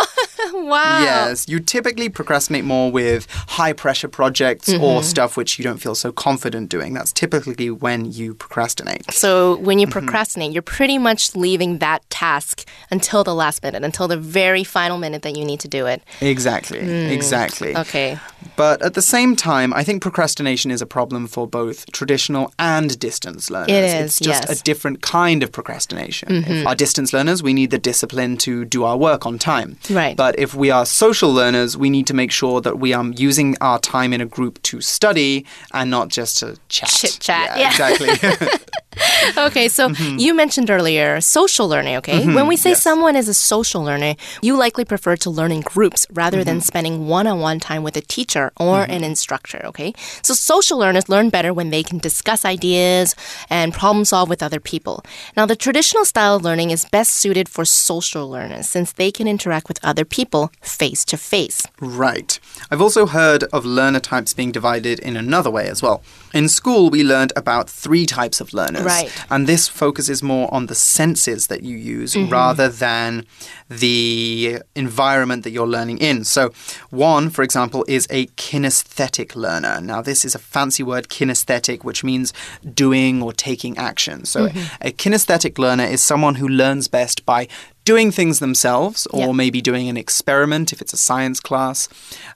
Wow. 0.53 1.01
Yes, 1.03 1.47
you 1.47 1.59
typically 1.59 2.09
procrastinate 2.09 2.65
more 2.65 2.91
with 2.91 3.27
high 3.47 3.73
pressure 3.73 4.07
projects 4.07 4.69
Mm-hmm. 4.69 4.83
or 4.83 5.03
stuff 5.03 5.37
which 5.37 5.57
you 5.57 5.63
don't 5.63 5.77
feel 5.77 5.95
so 5.95 6.11
confident 6.11 6.69
doing. 6.69 6.93
That's 6.93 7.11
typically 7.11 7.69
when 7.69 8.11
you 8.11 8.33
procrastinate. 8.33 9.11
So 9.13 9.57
when 9.57 9.79
you 9.79 9.87
Mm-hmm. 9.87 9.91
procrastinate, 9.99 10.51
you're 10.51 10.61
pretty 10.61 10.97
much 10.97 11.35
leaving 11.35 11.77
that 11.79 12.07
task 12.09 12.67
until 12.89 13.23
the 13.23 13.33
last 13.35 13.63
minute, 13.63 13.83
until 13.83 14.07
the 14.07 14.17
very 14.17 14.63
final 14.63 14.97
minute 14.97 15.21
that 15.23 15.35
you 15.37 15.45
need 15.45 15.59
to 15.61 15.67
do 15.67 15.85
it. 15.85 16.01
Exactly, 16.21 16.79
exactly. 16.79 17.71
Hmm. 17.73 17.77
Okay. 17.79 18.19
But 18.55 18.81
at 18.81 18.93
the 18.93 19.01
same 19.01 19.35
time, 19.35 19.73
I 19.73 19.83
think 19.83 20.01
procrastination 20.01 20.71
is 20.71 20.81
a 20.81 20.85
problem 20.85 21.27
for 21.27 21.47
both 21.47 21.89
traditional 21.91 22.51
and 22.59 22.97
distance 22.99 23.49
learners. 23.49 23.69
It 23.69 23.83
is, 23.83 23.93
It's 24.05 24.19
just 24.19 24.27
yes. 24.29 24.43
Mm-hmm. 24.43 24.51
a 24.53 24.63
different 24.63 25.01
kind 25.01 25.43
of 25.43 25.51
procrastination. 25.51 26.43
If 26.47 26.65
our 26.67 26.75
distance 26.75 27.13
learners, 27.13 27.40
we 27.41 27.53
need 27.53 27.71
the 27.71 27.77
discipline 27.77 28.37
to 28.37 28.65
do 28.65 28.83
our 28.83 28.97
work 28.97 29.25
on 29.25 29.37
time. 29.39 29.77
Right. 29.89 30.15
But 30.15 30.37
if 30.39 30.53
we 30.55 30.69
are 30.71 30.85
social 30.85 31.31
learners, 31.31 31.75
we 31.77 31.89
need 31.89 32.07
to 32.07 32.13
make 32.13 32.31
sure 32.31 32.61
that 32.61 32.79
we 32.79 32.93
are 32.93 33.05
using 33.05 33.55
our 33.61 33.79
time 33.79 34.13
in 34.13 34.21
a 34.21 34.25
group 34.25 34.61
to 34.63 34.81
study 34.81 35.45
and 35.73 35.89
not 35.89 36.09
just 36.09 36.39
to 36.39 36.57
chat. 36.69 36.89
Chit-chat, 36.89 37.57
Yeah, 37.57 37.59
yeah. 37.59 37.69
exactly. 37.69 38.47
Okay, 39.37 39.67
so 39.69 39.89
you 40.17 40.33
mentioned 40.33 40.69
earlier 40.69 41.21
social 41.21 41.67
learning, 41.67 41.95
okay? 41.97 42.25
When 42.25 42.47
we 42.47 42.55
say 42.57 42.71
Mm-hmm. 42.71 42.75
yes. 42.75 42.83
someone 42.83 43.15
is 43.15 43.27
a 43.27 43.33
social 43.33 43.81
learner, 43.83 44.15
you 44.41 44.55
likely 44.57 44.83
prefer 44.85 45.15
to 45.17 45.29
learn 45.29 45.51
in 45.51 45.61
groups 45.61 46.05
rather 46.11 46.37
Mm-hmm. 46.39 46.45
than 46.45 46.61
spending 46.61 47.07
one 47.07 47.27
on 47.27 47.39
one 47.39 47.59
time 47.59 47.83
with 47.83 47.95
a 47.97 48.01
teacher 48.01 48.51
or 48.57 48.83
an 48.83 49.03
instructor, 49.03 49.61
okay? 49.65 49.93
So 50.21 50.33
social 50.33 50.77
learners 50.77 51.07
learn 51.09 51.29
better 51.29 51.53
when 51.53 51.69
they 51.69 51.83
can 51.83 51.97
discuss 51.99 52.45
ideas 52.45 53.15
and 53.49 53.73
problem 53.73 54.05
solve 54.05 54.27
with 54.29 54.41
other 54.43 54.59
people. 54.59 55.03
Now, 55.37 55.45
the 55.45 55.55
traditional 55.55 56.05
style 56.05 56.35
of 56.35 56.43
learning 56.43 56.71
is 56.71 56.85
best 56.85 57.11
suited 57.13 57.47
for 57.49 57.63
social 57.65 58.29
learners 58.29 58.67
since 58.69 58.91
they 58.93 59.11
can 59.11 59.27
interact 59.27 59.67
with 59.67 59.79
other 59.83 60.05
people 60.05 60.51
face 60.61 61.05
to 61.05 61.17
face. 61.17 61.65
Right. 61.79 62.39
I've 62.71 62.81
also 62.81 63.05
heard 63.05 63.43
of 63.53 63.65
learner 63.65 63.99
types 63.99 64.33
being 64.33 64.51
divided 64.51 64.99
in 64.99 65.15
another 65.15 65.49
way 65.51 65.67
as 65.69 65.81
well. 65.81 66.01
In 66.33 66.47
school, 66.49 66.89
we 66.89 67.03
learned 67.03 67.33
about 67.35 67.69
three 67.69 68.05
types 68.05 68.41
of 68.41 68.53
learners. 68.53 68.80
Right. 68.85 69.11
And 69.29 69.47
this 69.47 69.67
focuses 69.67 70.21
more 70.23 70.53
on 70.53 70.67
the 70.67 70.75
senses 70.75 71.47
that 71.47 71.63
you 71.63 71.77
use 71.77 72.13
Mm-hmm. 72.13 72.31
rather 72.31 72.67
than 72.69 73.25
the 73.69 74.59
environment 74.75 75.43
that 75.43 75.51
you're 75.51 75.67
learning 75.67 75.97
in. 75.99 76.23
So, 76.23 76.51
one, 76.89 77.29
for 77.29 77.41
example, 77.43 77.85
is 77.87 78.07
a 78.09 78.27
kinesthetic 78.37 79.35
learner. 79.35 79.79
Now, 79.81 80.01
this 80.01 80.25
is 80.25 80.35
a 80.35 80.39
fancy 80.39 80.83
word, 80.83 81.07
kinesthetic, 81.09 81.83
which 81.83 82.03
means 82.03 82.33
doing 82.73 83.21
or 83.21 83.33
taking 83.33 83.77
action. 83.77 84.25
So, 84.25 84.41
Mm-hmm. 84.47 84.87
a 84.87 84.91
kinesthetic 84.91 85.57
learner 85.57 85.85
is 85.85 86.03
someone 86.03 86.35
who 86.35 86.47
learns 86.47 86.87
best 86.87 87.25
by 87.25 87.47
doing 87.85 88.11
things 88.11 88.39
themselves 88.39 89.07
or 89.07 89.27
Yep. 89.27 89.35
maybe 89.35 89.61
doing 89.61 89.89
an 89.89 89.97
experiment 89.97 90.71
if 90.73 90.81
it's 90.81 90.93
a 90.93 90.97
science 90.97 91.39
class, 91.39 91.87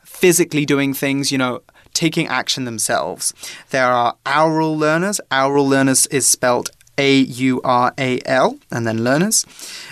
physically 0.04 0.66
doing 0.66 0.94
things, 0.94 1.32
you 1.32 1.38
know, 1.38 1.62
taking 1.96 2.28
action 2.28 2.66
themselves. 2.66 3.34
There 3.72 3.88
are 3.88 4.16
aural 4.26 4.78
learners. 4.78 5.20
Aural 5.32 5.68
learners 5.68 6.06
is 6.08 6.28
spelled 6.28 6.70
A 7.00 7.18
U 7.18 7.62
R 7.64 7.94
A 7.98 8.20
L 8.26 8.60
and 8.70 8.86
then 8.86 9.04
learners. 9.04 9.46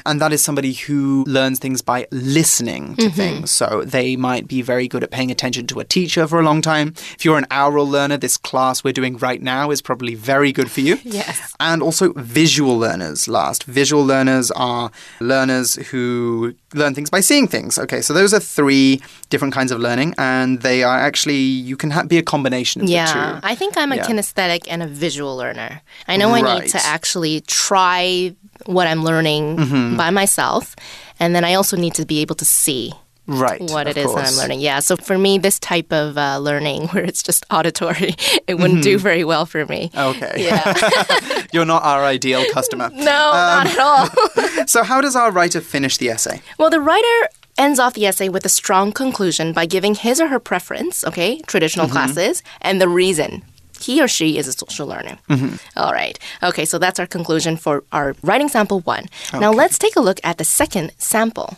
And 0.06 0.22
that 0.22 0.34
is 0.34 0.44
somebody 0.44 0.74
who 0.74 1.24
learns 1.28 1.60
things 1.60 1.82
by 1.82 2.08
listening 2.12 2.96
to 2.96 3.04
mm-hmm. 3.04 3.16
things. 3.16 3.52
So 3.52 3.84
they 3.86 4.16
might 4.16 4.48
be 4.48 4.62
very 4.62 4.88
good 4.88 5.04
at 5.04 5.12
paying 5.12 5.32
attention 5.32 5.68
to 5.68 5.80
a 5.80 5.84
teacher 5.84 6.28
for 6.28 6.40
a 6.40 6.44
long 6.44 6.62
time. 6.62 6.94
If 7.16 7.26
you're 7.26 7.38
an 7.38 7.48
aural 7.52 7.88
learner, 7.90 8.18
this 8.18 8.38
class 8.38 8.84
we're 8.84 8.94
doing 8.94 9.18
right 9.18 9.42
now 9.42 9.72
is 9.72 9.82
probably 9.82 10.16
very 10.16 10.52
good 10.52 10.70
for 10.72 10.82
you. 10.82 10.98
Yes. 11.14 11.54
And 11.60 11.84
also 11.84 12.12
visual 12.14 12.76
learners 12.78 13.28
last. 13.28 13.66
Visual 13.66 14.04
learners 14.04 14.50
are 14.52 14.90
learners 15.20 15.76
who 15.76 16.56
learn 16.74 16.96
things 16.96 17.10
by 17.10 17.20
seeing 17.20 17.48
things. 17.48 17.78
Okay, 17.78 18.02
so 18.02 18.14
those 18.14 18.34
are 18.34 18.40
three 18.40 19.00
different 19.30 19.54
kinds 19.54 19.72
of 19.72 19.80
learning, 19.80 20.16
and 20.18 20.62
they 20.62 20.84
are 20.84 20.98
actually, 20.98 21.36
you 21.36 21.78
can 21.78 21.92
ha- 21.92 22.04
be 22.04 22.18
a 22.18 22.24
combination 22.24 22.82
of 22.82 22.90
Yeah, 22.90 23.06
the 23.06 23.42
two. 23.42 23.48
I 23.48 23.56
think 23.56 23.78
I'm 23.78 23.92
a 23.92 23.98
Yeah. 23.98 24.08
kinesthetic 24.08 24.66
and 24.68 24.82
a 24.82 24.88
visual 24.88 25.38
learner. 25.38 25.82
I 26.08 26.18
know 26.18 26.34
I 26.34 26.42
need 26.42 26.70
to 26.70 26.84
actually 26.84 27.42
try 27.42 28.34
what 28.66 28.88
I'm 28.88 29.04
learning 29.04 29.58
Mm-hmm. 29.58 29.98
by 29.98 30.10
myself, 30.10 30.76
and 31.20 31.36
then 31.36 31.44
I 31.46 31.54
also 31.56 31.78
need 31.78 31.94
to 31.96 32.06
be 32.06 32.20
able 32.22 32.36
to 32.36 32.46
see 32.46 32.94
Right. 33.26 33.62
what 33.62 33.88
it 33.88 33.96
is 33.96 34.14
that 34.14 34.28
I'm 34.28 34.36
learning. 34.36 34.60
Yeah, 34.60 34.80
so 34.82 34.98
for 34.98 35.18
me, 35.18 35.38
this 35.38 35.58
type 35.58 35.94
of 35.94 36.18
uh, 36.18 36.40
learning 36.40 36.88
where 36.92 37.06
it's 37.06 37.24
just 37.24 37.46
auditory, 37.50 38.16
it 38.48 38.56
wouldn't 38.56 38.84
do 38.84 38.98
very 38.98 39.24
well 39.24 39.46
for 39.46 39.66
me. 39.66 39.92
Okay. 39.96 40.34
Yeah, 40.44 40.74
You're 41.54 41.64
not 41.66 41.84
our 41.84 42.04
ideal 42.04 42.44
customer. 42.52 42.90
no, 42.94 43.32
Um, 43.32 43.64
not 43.64 43.68
at 43.68 43.80
all. 43.80 44.68
So, 44.68 44.84
how 44.84 45.00
does 45.00 45.16
our 45.16 45.32
writer 45.32 45.62
finish 45.62 45.98
the 45.98 46.10
essay? 46.10 46.42
Well, 46.58 46.70
the 46.70 46.82
writer 46.82 47.30
ends 47.58 47.80
off 47.80 47.94
the 47.94 48.06
essay 48.08 48.28
with 48.30 48.46
a 48.46 48.50
strong 48.50 48.92
conclusion 48.92 49.54
by 49.54 49.68
giving 49.68 49.96
his 49.96 50.20
or 50.20 50.28
her 50.28 50.40
preference, 50.40 51.06
okay, 51.06 51.40
traditional 51.48 51.86
Mm-hmm. 51.86 51.94
classes, 51.94 52.44
and 52.62 52.82
the 52.82 52.90
reason. 52.90 53.44
He 53.84 54.02
or 54.02 54.08
she 54.08 54.38
is 54.38 54.48
a 54.48 54.54
social 54.54 54.88
learner. 54.88 55.18
Mm-hmm. 55.30 55.56
All 55.76 55.92
right. 55.92 56.18
Okay, 56.42 56.66
so 56.66 56.78
that's 56.80 57.00
our 57.00 57.08
conclusion 57.08 57.58
for 57.58 57.84
our 57.92 58.16
writing 58.24 58.50
sample 58.50 58.80
one. 58.82 59.06
Now 59.34 59.52
let's 59.52 59.78
take 59.78 59.96
a 59.96 60.02
look 60.02 60.20
at 60.24 60.38
the 60.38 60.46
second 60.46 60.92
sample. 60.98 61.58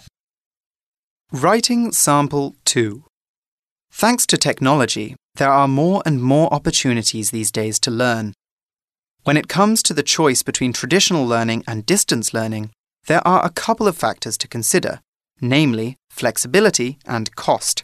Writing 1.31 1.91
Sample 1.91 2.55
2. 2.65 3.03
Thanks 3.91 4.25
to 4.27 4.37
technology, 4.37 5.15
there 5.35 5.51
are 5.51 5.67
more 5.67 6.01
and 6.05 6.21
more 6.21 6.53
opportunities 6.53 7.31
these 7.31 7.51
days 7.51 7.79
to 7.79 7.91
learn. 7.91 8.33
When 9.23 9.37
it 9.37 9.47
comes 9.47 9.81
to 9.83 9.93
the 9.93 10.03
choice 10.03 10.43
between 10.43 10.71
traditional 10.71 11.25
learning 11.25 11.63
and 11.67 11.85
distance 11.85 12.33
learning, 12.33 12.71
there 13.07 13.25
are 13.27 13.43
a 13.43 13.49
couple 13.49 13.87
of 13.87 13.97
factors 13.97 14.37
to 14.37 14.47
consider, 14.47 14.99
namely 15.41 15.97
flexibility 16.09 16.99
and 17.05 17.35
cost. 17.35 17.83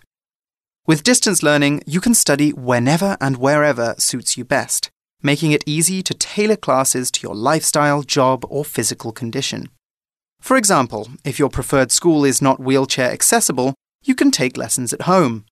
With 0.87 1.03
distance 1.03 1.43
learning, 1.43 1.83
you 1.85 2.01
can 2.01 2.15
study 2.15 2.51
whenever 2.53 3.15
and 3.21 3.37
wherever 3.37 3.93
suits 3.99 4.35
you 4.35 4.43
best, 4.43 4.89
making 5.21 5.51
it 5.51 5.63
easy 5.67 6.01
to 6.01 6.13
tailor 6.15 6.55
classes 6.55 7.11
to 7.11 7.21
your 7.21 7.35
lifestyle, 7.35 8.01
job, 8.01 8.43
or 8.49 8.65
physical 8.65 9.11
condition. 9.11 9.69
For 10.39 10.57
example, 10.57 11.07
if 11.23 11.37
your 11.37 11.49
preferred 11.49 11.91
school 11.91 12.25
is 12.25 12.41
not 12.41 12.59
wheelchair 12.59 13.11
accessible, 13.11 13.75
you 14.03 14.15
can 14.15 14.31
take 14.31 14.57
lessons 14.57 14.91
at 14.91 15.03
home. 15.03 15.45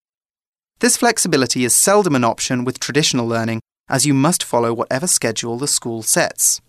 This 0.79 0.97
flexibility 0.97 1.63
is 1.63 1.75
seldom 1.75 2.15
an 2.15 2.23
option 2.23 2.65
with 2.65 2.79
traditional 2.79 3.27
learning, 3.27 3.61
as 3.87 4.07
you 4.07 4.15
must 4.15 4.43
follow 4.43 4.73
whatever 4.73 5.05
schedule 5.05 5.59
the 5.59 5.67
school 5.67 6.01
sets. 6.01 6.59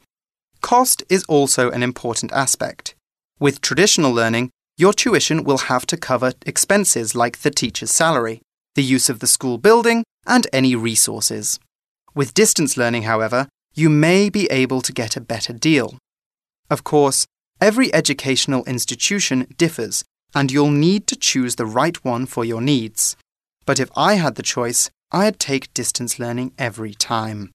Cost 0.61 1.03
is 1.09 1.25
also 1.25 1.71
an 1.71 1.83
important 1.83 2.31
aspect. 2.33 2.95
With 3.39 3.63
traditional 3.63 4.13
learning, 4.13 4.51
your 4.77 4.93
tuition 4.93 5.45
will 5.45 5.59
have 5.73 5.87
to 5.87 5.97
cover 5.97 6.35
expenses 6.45 7.15
like 7.15 7.39
the 7.39 7.51
teacher's 7.51 7.91
salary, 7.91 8.43
the 8.75 8.83
use 8.83 9.09
of 9.09 9.21
the 9.21 9.27
school 9.27 9.59
building, 9.59 10.05
and 10.27 10.47
any 10.53 10.75
resources. 10.75 11.59
With 12.15 12.35
distance 12.35 12.77
learning, 12.77 13.03
however, 13.03 13.49
you 13.75 13.89
may 13.89 14.31
be 14.31 14.47
able 14.51 14.81
to 14.83 14.93
get 14.93 15.17
a 15.17 15.21
better 15.21 15.53
deal. 15.53 15.99
Of 16.69 16.85
course, 16.85 17.27
every 17.61 17.93
educational 17.95 18.65
institution 18.65 19.47
differs, 19.57 20.05
and 20.35 20.51
you'll 20.51 20.71
need 20.71 21.07
to 21.09 21.17
choose 21.17 21.57
the 21.57 21.67
right 21.67 22.03
one 22.05 22.27
for 22.27 22.45
your 22.45 22.61
needs. 22.61 23.17
But 23.67 23.81
if 23.81 23.91
I 23.97 24.15
had 24.15 24.35
the 24.37 24.43
choice, 24.43 24.91
I'd 25.13 25.39
take 25.39 25.75
distance 25.75 26.19
learning 26.19 26.53
every 26.59 26.95
time. 26.95 27.51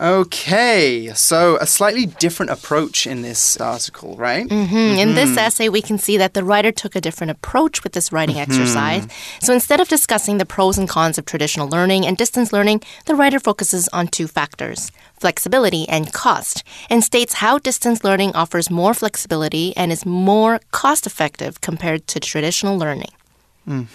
Okay, 0.00 1.10
so 1.14 1.58
a 1.60 1.66
slightly 1.66 2.06
different 2.06 2.52
approach 2.52 3.04
in 3.04 3.22
this 3.22 3.56
article, 3.56 4.14
right? 4.16 4.48
Mm 4.48 4.66
-hmm. 4.68 4.98
In 4.98 5.14
this 5.14 5.36
essay, 5.36 5.68
we 5.68 5.82
can 5.82 5.98
see 5.98 6.18
that 6.18 6.34
the 6.34 6.44
writer 6.44 6.72
took 6.72 6.96
a 6.96 7.00
different 7.00 7.32
approach 7.32 7.82
with 7.82 7.92
this 7.92 8.12
writing 8.12 8.38
exercise. 8.38 9.06
So 9.40 9.52
instead 9.52 9.80
of 9.80 9.88
discussing 9.88 10.38
the 10.38 10.44
pros 10.44 10.78
and 10.78 10.88
cons 10.88 11.18
of 11.18 11.24
traditional 11.24 11.68
learning 11.68 12.06
and 12.06 12.16
distance 12.16 12.56
learning, 12.56 12.82
the 13.04 13.14
writer 13.14 13.40
focuses 13.40 13.88
on 13.92 14.08
two 14.08 14.28
factors 14.28 14.90
flexibility 15.20 15.84
and 15.88 16.12
cost, 16.12 16.62
and 16.90 17.02
states 17.04 17.34
how 17.34 17.58
distance 17.58 18.08
learning 18.08 18.36
offers 18.36 18.70
more 18.70 18.94
flexibility 18.94 19.72
and 19.76 19.92
is 19.92 20.04
more 20.04 20.60
cost 20.70 21.06
effective 21.06 21.52
compared 21.60 22.06
to 22.06 22.20
traditional 22.20 22.78
learning. 22.78 23.12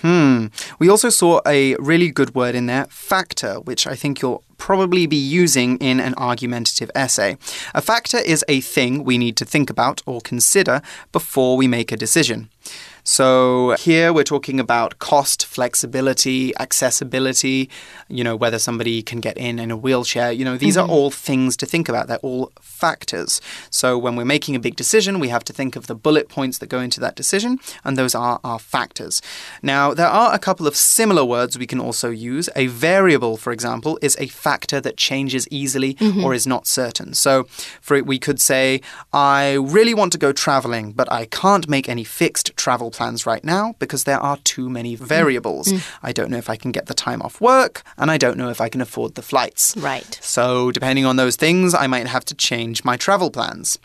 Hmm. 0.01 0.47
We 0.79 0.89
also 0.89 1.09
saw 1.09 1.39
a 1.45 1.75
really 1.79 2.11
good 2.11 2.35
word 2.35 2.55
in 2.55 2.67
there, 2.67 2.85
factor, 2.89 3.59
which 3.65 3.87
I 3.87 3.95
think 3.95 4.21
you'll 4.21 4.43
probably 4.63 5.05
be 5.05 5.17
using 5.17 5.77
in 5.79 5.99
an 5.99 6.13
argumentative 6.13 6.89
essay. 6.95 7.35
A 7.75 7.81
factor 7.81 8.19
is 8.19 8.45
a 8.47 8.61
thing 8.61 9.03
we 9.03 9.17
need 9.17 9.35
to 9.35 9.43
think 9.43 9.69
about 9.69 10.01
or 10.05 10.21
consider 10.21 10.81
before 11.11 11.57
we 11.57 11.67
make 11.67 11.91
a 11.91 11.97
decision. 11.97 12.47
So 13.05 13.75
here 13.79 14.13
we're 14.13 14.23
talking 14.23 14.61
about 14.61 14.99
cost, 14.99 15.45
flexibility, 15.45 16.55
accessibility, 16.57 17.69
you 18.07 18.23
know, 18.23 18.35
whether 18.37 18.57
somebody 18.57 19.01
can 19.01 19.19
get 19.19 19.37
in 19.37 19.59
in 19.59 19.71
a 19.71 19.77
wheelchair. 19.77 20.31
You 20.31 20.45
know, 20.45 20.57
these 20.57 20.75
mm 20.75 20.79
-hmm. 20.79 20.83
are 20.83 20.87
mm-hmm. 20.87 21.03
all 21.03 21.11
things 21.11 21.57
to 21.57 21.65
think 21.65 21.89
about. 21.89 22.07
They're 22.07 22.29
all 22.29 22.51
factors. 22.61 23.41
So 23.69 23.97
when 23.97 24.15
we're 24.15 24.33
making 24.35 24.55
a 24.55 24.59
big 24.59 24.75
decision, 24.75 25.19
we 25.19 25.29
have 25.29 25.43
to 25.43 25.53
think 25.53 25.75
of 25.75 25.85
the 25.85 25.95
bullet 25.95 26.27
points 26.29 26.57
that 26.57 26.69
go 26.69 26.79
into 26.79 26.99
that 27.01 27.15
decision, 27.15 27.59
and 27.83 27.97
those 27.97 28.17
are 28.17 28.39
our 28.43 28.59
factors. 28.59 29.21
Now, 29.61 29.93
there 29.93 30.13
are 30.21 30.33
a 30.33 30.39
couple 30.39 30.67
of 30.67 30.75
similar 30.75 31.25
words 31.25 31.57
we 31.57 31.65
can 31.65 31.81
also 31.81 32.09
use. 32.09 32.51
A 32.55 32.67
variable, 32.67 33.37
for 33.37 33.53
example, 33.53 33.97
is 34.01 34.17
a 34.19 34.27
factor 34.27 34.81
that 34.81 34.97
changes 34.97 35.47
easily 35.49 35.95
mm 35.99 36.11
-hmm. 36.11 36.23
or 36.23 36.33
is 36.33 36.45
not 36.45 36.67
certain. 36.67 37.13
So 37.13 37.31
for 37.81 37.97
it, 37.97 38.05
we 38.05 38.19
could 38.25 38.41
say, 38.41 38.65
I 39.13 39.41
really 39.77 39.95
want 39.95 40.11
to 40.11 40.25
go 40.27 40.31
traveling, 40.33 40.95
but 40.95 41.07
I 41.21 41.25
can't 41.41 41.67
make 41.67 41.91
any 41.91 42.03
fixed 42.03 42.51
travel 42.55 42.91
plans 42.93 43.25
right 43.25 43.43
now 43.43 43.75
because 43.79 44.05
there 44.05 44.19
are 44.19 44.37
too 44.37 44.69
many 44.69 44.95
variables. 44.95 45.67
Mm. 45.67 45.97
I 46.01 46.11
don't 46.13 46.29
know 46.29 46.37
if 46.37 46.49
I 46.49 46.55
can 46.55 46.71
get 46.71 46.85
the 46.85 46.93
time 46.93 47.21
off 47.21 47.41
work, 47.41 47.83
and 47.97 48.09
I 48.09 48.17
don't 48.17 48.37
know 48.37 48.49
if 48.49 48.61
I 48.61 48.69
can 48.69 48.81
afford 48.81 49.15
the 49.15 49.21
flights. 49.21 49.75
Right. 49.75 50.17
So, 50.21 50.71
depending 50.71 51.05
on 51.05 51.17
those 51.17 51.35
things, 51.35 51.73
I 51.73 51.87
might 51.87 52.07
have 52.07 52.25
to 52.25 52.35
change 52.35 52.85
my 52.85 52.95
travel 52.95 53.29
plans. 53.29 53.77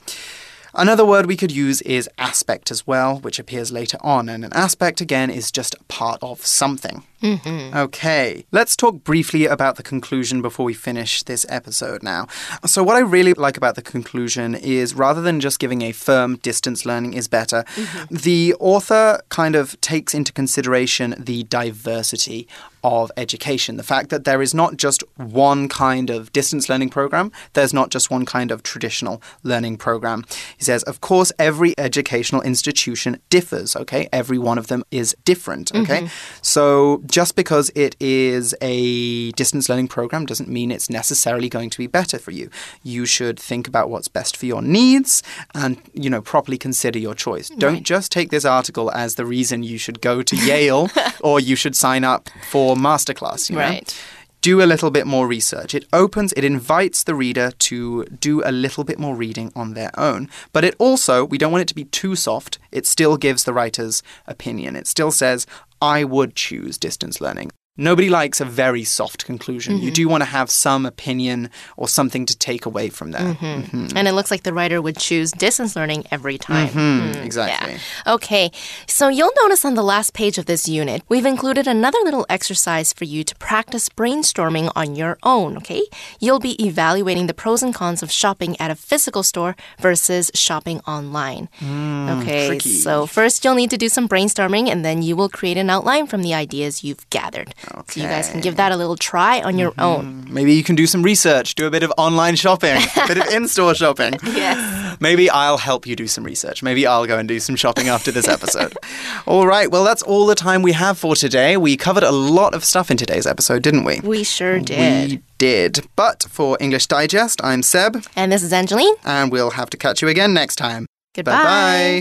Another 0.75 1.05
word 1.05 1.27
we 1.27 1.37
could 1.37 1.51
use 1.51 1.81
is 1.83 2.09
aspect 2.19 2.71
as 2.71 2.87
well, 2.87 3.19
which 3.19 3.39
appears 3.39 3.73
later 3.73 3.99
on, 4.01 4.29
and 4.29 4.45
an 4.45 4.53
aspect 4.53 5.01
again 5.01 5.31
is 5.31 5.51
just 5.51 5.75
a 5.75 5.85
part 5.85 6.23
of 6.23 6.45
something. 6.45 7.03
Mm 7.23 7.41
-hmm. 7.45 7.77
Okay, 7.85 8.45
let's 8.53 8.77
talk 8.77 9.05
briefly 9.05 9.49
about 9.49 9.77
the 9.77 9.83
conclusion 9.83 10.43
before 10.43 10.67
we 10.67 10.75
finish 10.75 11.23
this 11.23 11.47
episode 11.49 11.99
now. 12.03 12.27
So, 12.67 12.85
what 12.85 12.97
I 12.97 13.17
really 13.17 13.35
like 13.47 13.57
about 13.57 13.75
the 13.75 13.91
conclusion 13.93 14.55
is 14.55 14.95
rather 14.95 15.23
than 15.23 15.41
just 15.41 15.59
giving 15.59 15.83
a 15.83 15.93
firm 15.93 16.39
distance 16.43 16.89
learning 16.89 17.15
is 17.15 17.29
better, 17.29 17.65
mm 17.77 17.85
-hmm. 17.85 18.21
the 18.23 18.55
author 18.59 19.21
kind 19.29 19.57
of 19.57 19.77
takes 19.81 20.15
into 20.15 20.33
consideration 20.33 21.15
the 21.25 21.45
diversity 21.49 22.47
of 22.85 23.11
education. 23.17 23.77
The 23.77 23.83
fact 23.83 24.11
that 24.11 24.25
there 24.25 24.43
is 24.43 24.55
not 24.55 24.77
just 24.77 25.03
one 25.17 25.69
kind 25.69 26.11
of 26.11 26.33
distance 26.33 26.69
learning 26.69 26.91
program, 26.91 27.33
there's 27.53 27.75
not 27.75 27.91
just 27.91 28.11
one 28.11 28.25
kind 28.25 28.51
of 28.51 28.63
traditional 28.63 29.21
learning 29.43 29.79
program. 29.79 30.25
He 30.57 30.65
says, 30.65 30.83
of 30.85 31.01
course, 31.01 31.33
every 31.39 31.75
educational 31.79 32.43
institution 32.43 33.21
differs, 33.31 33.75
okay? 33.77 34.09
Every 34.13 34.39
one 34.39 34.59
of 34.59 34.69
them 34.69 34.85
is 34.91 35.17
different, 35.25 35.75
okay? 35.75 36.01
Mm 36.01 36.07
-hmm. 36.07 36.43
So 36.43 37.03
just 37.11 37.37
because 37.37 37.71
it 37.75 37.97
is 38.01 38.55
a 38.61 39.33
distance 39.33 39.69
learning 39.69 39.89
program 39.89 40.27
doesn't 40.27 40.49
mean 40.49 40.71
it's 40.71 40.91
necessarily 40.91 41.49
going 41.49 41.71
to 41.71 41.79
be 41.79 41.87
better 41.87 42.19
for 42.19 42.31
you. 42.31 42.51
You 42.83 43.07
should 43.07 43.39
think 43.39 43.67
about 43.67 43.91
what's 43.91 44.09
best 44.09 44.37
for 44.37 44.47
your 44.47 44.63
needs 44.63 45.23
and, 45.55 45.81
you 45.93 46.11
know, 46.11 46.21
properly 46.21 46.59
consider 46.59 46.99
your 46.99 47.15
choice. 47.15 47.49
Don't 47.49 47.83
just 47.83 48.13
take 48.13 48.31
this 48.31 48.45
article 48.45 48.91
as 48.93 49.15
the 49.15 49.25
reason 49.25 49.63
you 49.63 49.79
should 49.79 50.01
go 50.01 50.23
to 50.23 50.37
Yale 50.37 50.91
or 51.21 51.41
you 51.41 51.57
should 51.57 51.77
sign 51.77 52.05
up 52.05 52.29
for 52.51 52.77
masterclass, 52.77 53.51
you 53.51 53.57
know? 53.57 53.63
Right 53.63 53.95
do 54.41 54.63
a 54.63 54.67
little 54.67 54.91
bit 54.91 55.07
more 55.07 55.27
research. 55.27 55.75
It 55.75 55.87
opens, 55.93 56.33
it 56.37 56.45
invites 56.45 57.03
the 57.03 57.15
reader 57.15 57.51
to 57.51 58.05
do 58.05 58.43
a 58.45 58.53
little 58.53 58.85
bit 58.85 58.99
more 58.99 59.17
reading 59.17 59.53
on 59.55 59.75
their 59.75 59.91
own. 59.99 60.29
But 60.53 60.65
it 60.65 60.75
also, 60.79 61.25
we 61.25 61.39
don't 61.39 61.53
want 61.53 61.63
it 61.63 61.69
to 61.69 61.75
be 61.75 61.85
too 61.85 62.17
soft, 62.17 62.59
it 62.71 62.87
still 62.87 63.17
gives 63.17 63.45
the 63.45 63.53
writer's 63.53 64.03
opinion. 64.27 64.77
It 64.77 64.87
still 64.87 65.11
says, 65.11 65.47
I 65.81 66.05
would 66.05 66.35
choose 66.35 66.79
distance 66.79 67.21
learning. 67.21 67.51
Nobody 67.81 68.11
likes 68.11 68.41
a 68.41 68.45
very 68.45 68.83
soft 68.83 69.25
conclusion. 69.25 69.75
Mm 69.75 69.79
-hmm. 69.79 69.85
You 69.85 69.93
mm-hmm. 69.93 70.03
do 70.05 70.11
want 70.11 70.23
to 70.25 70.31
have 70.39 70.51
some 70.51 70.89
opinion 70.89 71.49
or 71.77 71.89
something 71.89 72.27
to 72.27 72.35
take 72.35 72.67
away 72.67 72.91
from 72.91 73.13
that. 73.13 73.23
Mm 73.23 73.37
-hmm. 73.41 73.57
Mm 73.57 73.65
-hmm. 73.71 73.97
And 73.97 74.09
it 74.09 74.15
looks 74.15 74.31
like 74.31 74.43
the 74.43 74.53
writer 74.53 74.79
would 74.81 74.99
choose 75.09 75.29
distance 75.39 75.79
learning 75.79 76.05
every 76.11 76.39
time. 76.39 76.67
Mm-hmm. 76.67 76.89
Mm, 76.89 77.25
exactly. 77.25 77.73
Yeah. 77.73 78.15
Okay, 78.15 78.51
so 78.87 79.05
you'll 79.09 79.37
notice 79.43 79.69
on 79.69 79.75
the 79.75 79.83
last 79.83 80.13
page 80.13 80.41
of 80.41 80.45
this 80.45 80.69
unit, 80.69 81.03
we've 81.09 81.29
included 81.29 81.67
another 81.69 82.01
little 82.05 82.25
exercise 82.29 82.89
for 82.99 83.07
you 83.07 83.23
to 83.25 83.35
practice 83.39 83.91
brainstorming 83.97 84.69
on 84.75 84.97
your 84.97 85.17
own, 85.21 85.57
okay? 85.57 85.83
You'll 86.21 86.45
be 86.51 86.57
evaluating 86.69 87.27
the 87.27 87.35
pros 87.43 87.63
and 87.63 87.75
cons 87.75 88.03
of 88.03 88.11
shopping 88.11 88.61
at 88.61 88.71
a 88.71 88.75
physical 88.75 89.23
store 89.23 89.55
versus 89.79 90.31
shopping 90.35 90.81
online. 90.87 91.49
Mm, 91.61 92.23
okay, 92.23 92.47
tricky. 92.47 92.79
so 92.85 93.07
first 93.07 93.45
you'll 93.45 93.61
need 93.63 93.71
to 93.71 93.77
do 93.85 93.89
some 93.89 94.09
brainstorming 94.09 94.71
and 94.73 94.85
then 94.85 95.03
you 95.03 95.15
will 95.19 95.29
create 95.29 95.61
an 95.61 95.71
outline 95.71 96.07
from 96.07 96.23
the 96.23 96.35
ideas 96.45 96.83
you've 96.85 97.07
gathered. 97.11 97.55
Okay. 97.75 98.01
So 98.01 98.01
you 98.01 98.09
guys 98.09 98.31
can 98.31 98.41
give 98.41 98.57
that 98.57 98.73
a 98.73 98.77
little 98.77 98.97
try 98.97 99.41
on 99.41 99.59
your 99.59 99.71
mm 99.73 99.79
-hmm. 99.79 99.99
own. 99.99 100.27
Maybe 100.31 100.53
you 100.53 100.65
can 100.65 100.77
do 100.77 100.87
some 100.87 101.03
research, 101.03 101.55
do 101.55 101.67
a 101.67 101.71
bit 101.71 101.83
of 101.83 101.93
online 101.97 102.37
shopping, 102.37 102.77
a 102.97 103.07
bit 103.07 103.19
of 103.19 103.27
in 103.37 103.49
store 103.49 103.75
shopping. 103.75 104.19
yes. 104.43 104.59
Maybe 105.01 105.23
I'll 105.23 105.59
help 105.59 105.87
you 105.87 105.97
do 105.97 106.07
some 106.07 106.29
research. 106.29 106.63
Maybe 106.63 106.81
I'll 106.81 107.07
go 107.07 107.17
and 107.19 107.29
do 107.29 107.39
some 107.41 107.57
shopping 107.57 107.89
after 107.89 108.13
this 108.13 108.29
episode. 108.29 108.73
all 109.27 109.47
right. 109.47 109.71
Well, 109.71 109.85
that's 109.85 110.03
all 110.03 110.27
the 110.27 110.35
time 110.35 110.63
we 110.63 110.73
have 110.73 110.95
for 110.95 111.15
today. 111.17 111.57
We 111.57 111.77
covered 111.77 112.05
a 112.05 112.13
lot 112.13 112.55
of 112.55 112.65
stuff 112.65 112.91
in 112.91 112.97
today's 112.97 113.27
episode, 113.27 113.63
didn't 113.63 113.85
we? 113.85 114.01
We 114.03 114.25
sure 114.25 114.59
did. 114.59 115.11
We 115.11 115.23
did. 115.39 115.87
But 115.97 116.27
for 116.31 116.57
English 116.61 116.87
Digest, 116.87 117.41
I'm 117.45 117.63
Seb. 117.63 117.93
And 118.17 118.33
this 118.33 118.43
is 118.43 118.53
Angeline. 118.53 118.97
And 119.05 119.33
we'll 119.33 119.51
have 119.51 119.71
to 119.71 119.77
catch 119.77 120.03
you 120.03 120.09
again 120.09 120.33
next 120.33 120.57
time. 120.57 120.87
Goodbye. 121.15 121.33
Bye 121.33 121.45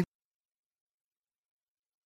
bye. 0.04 0.17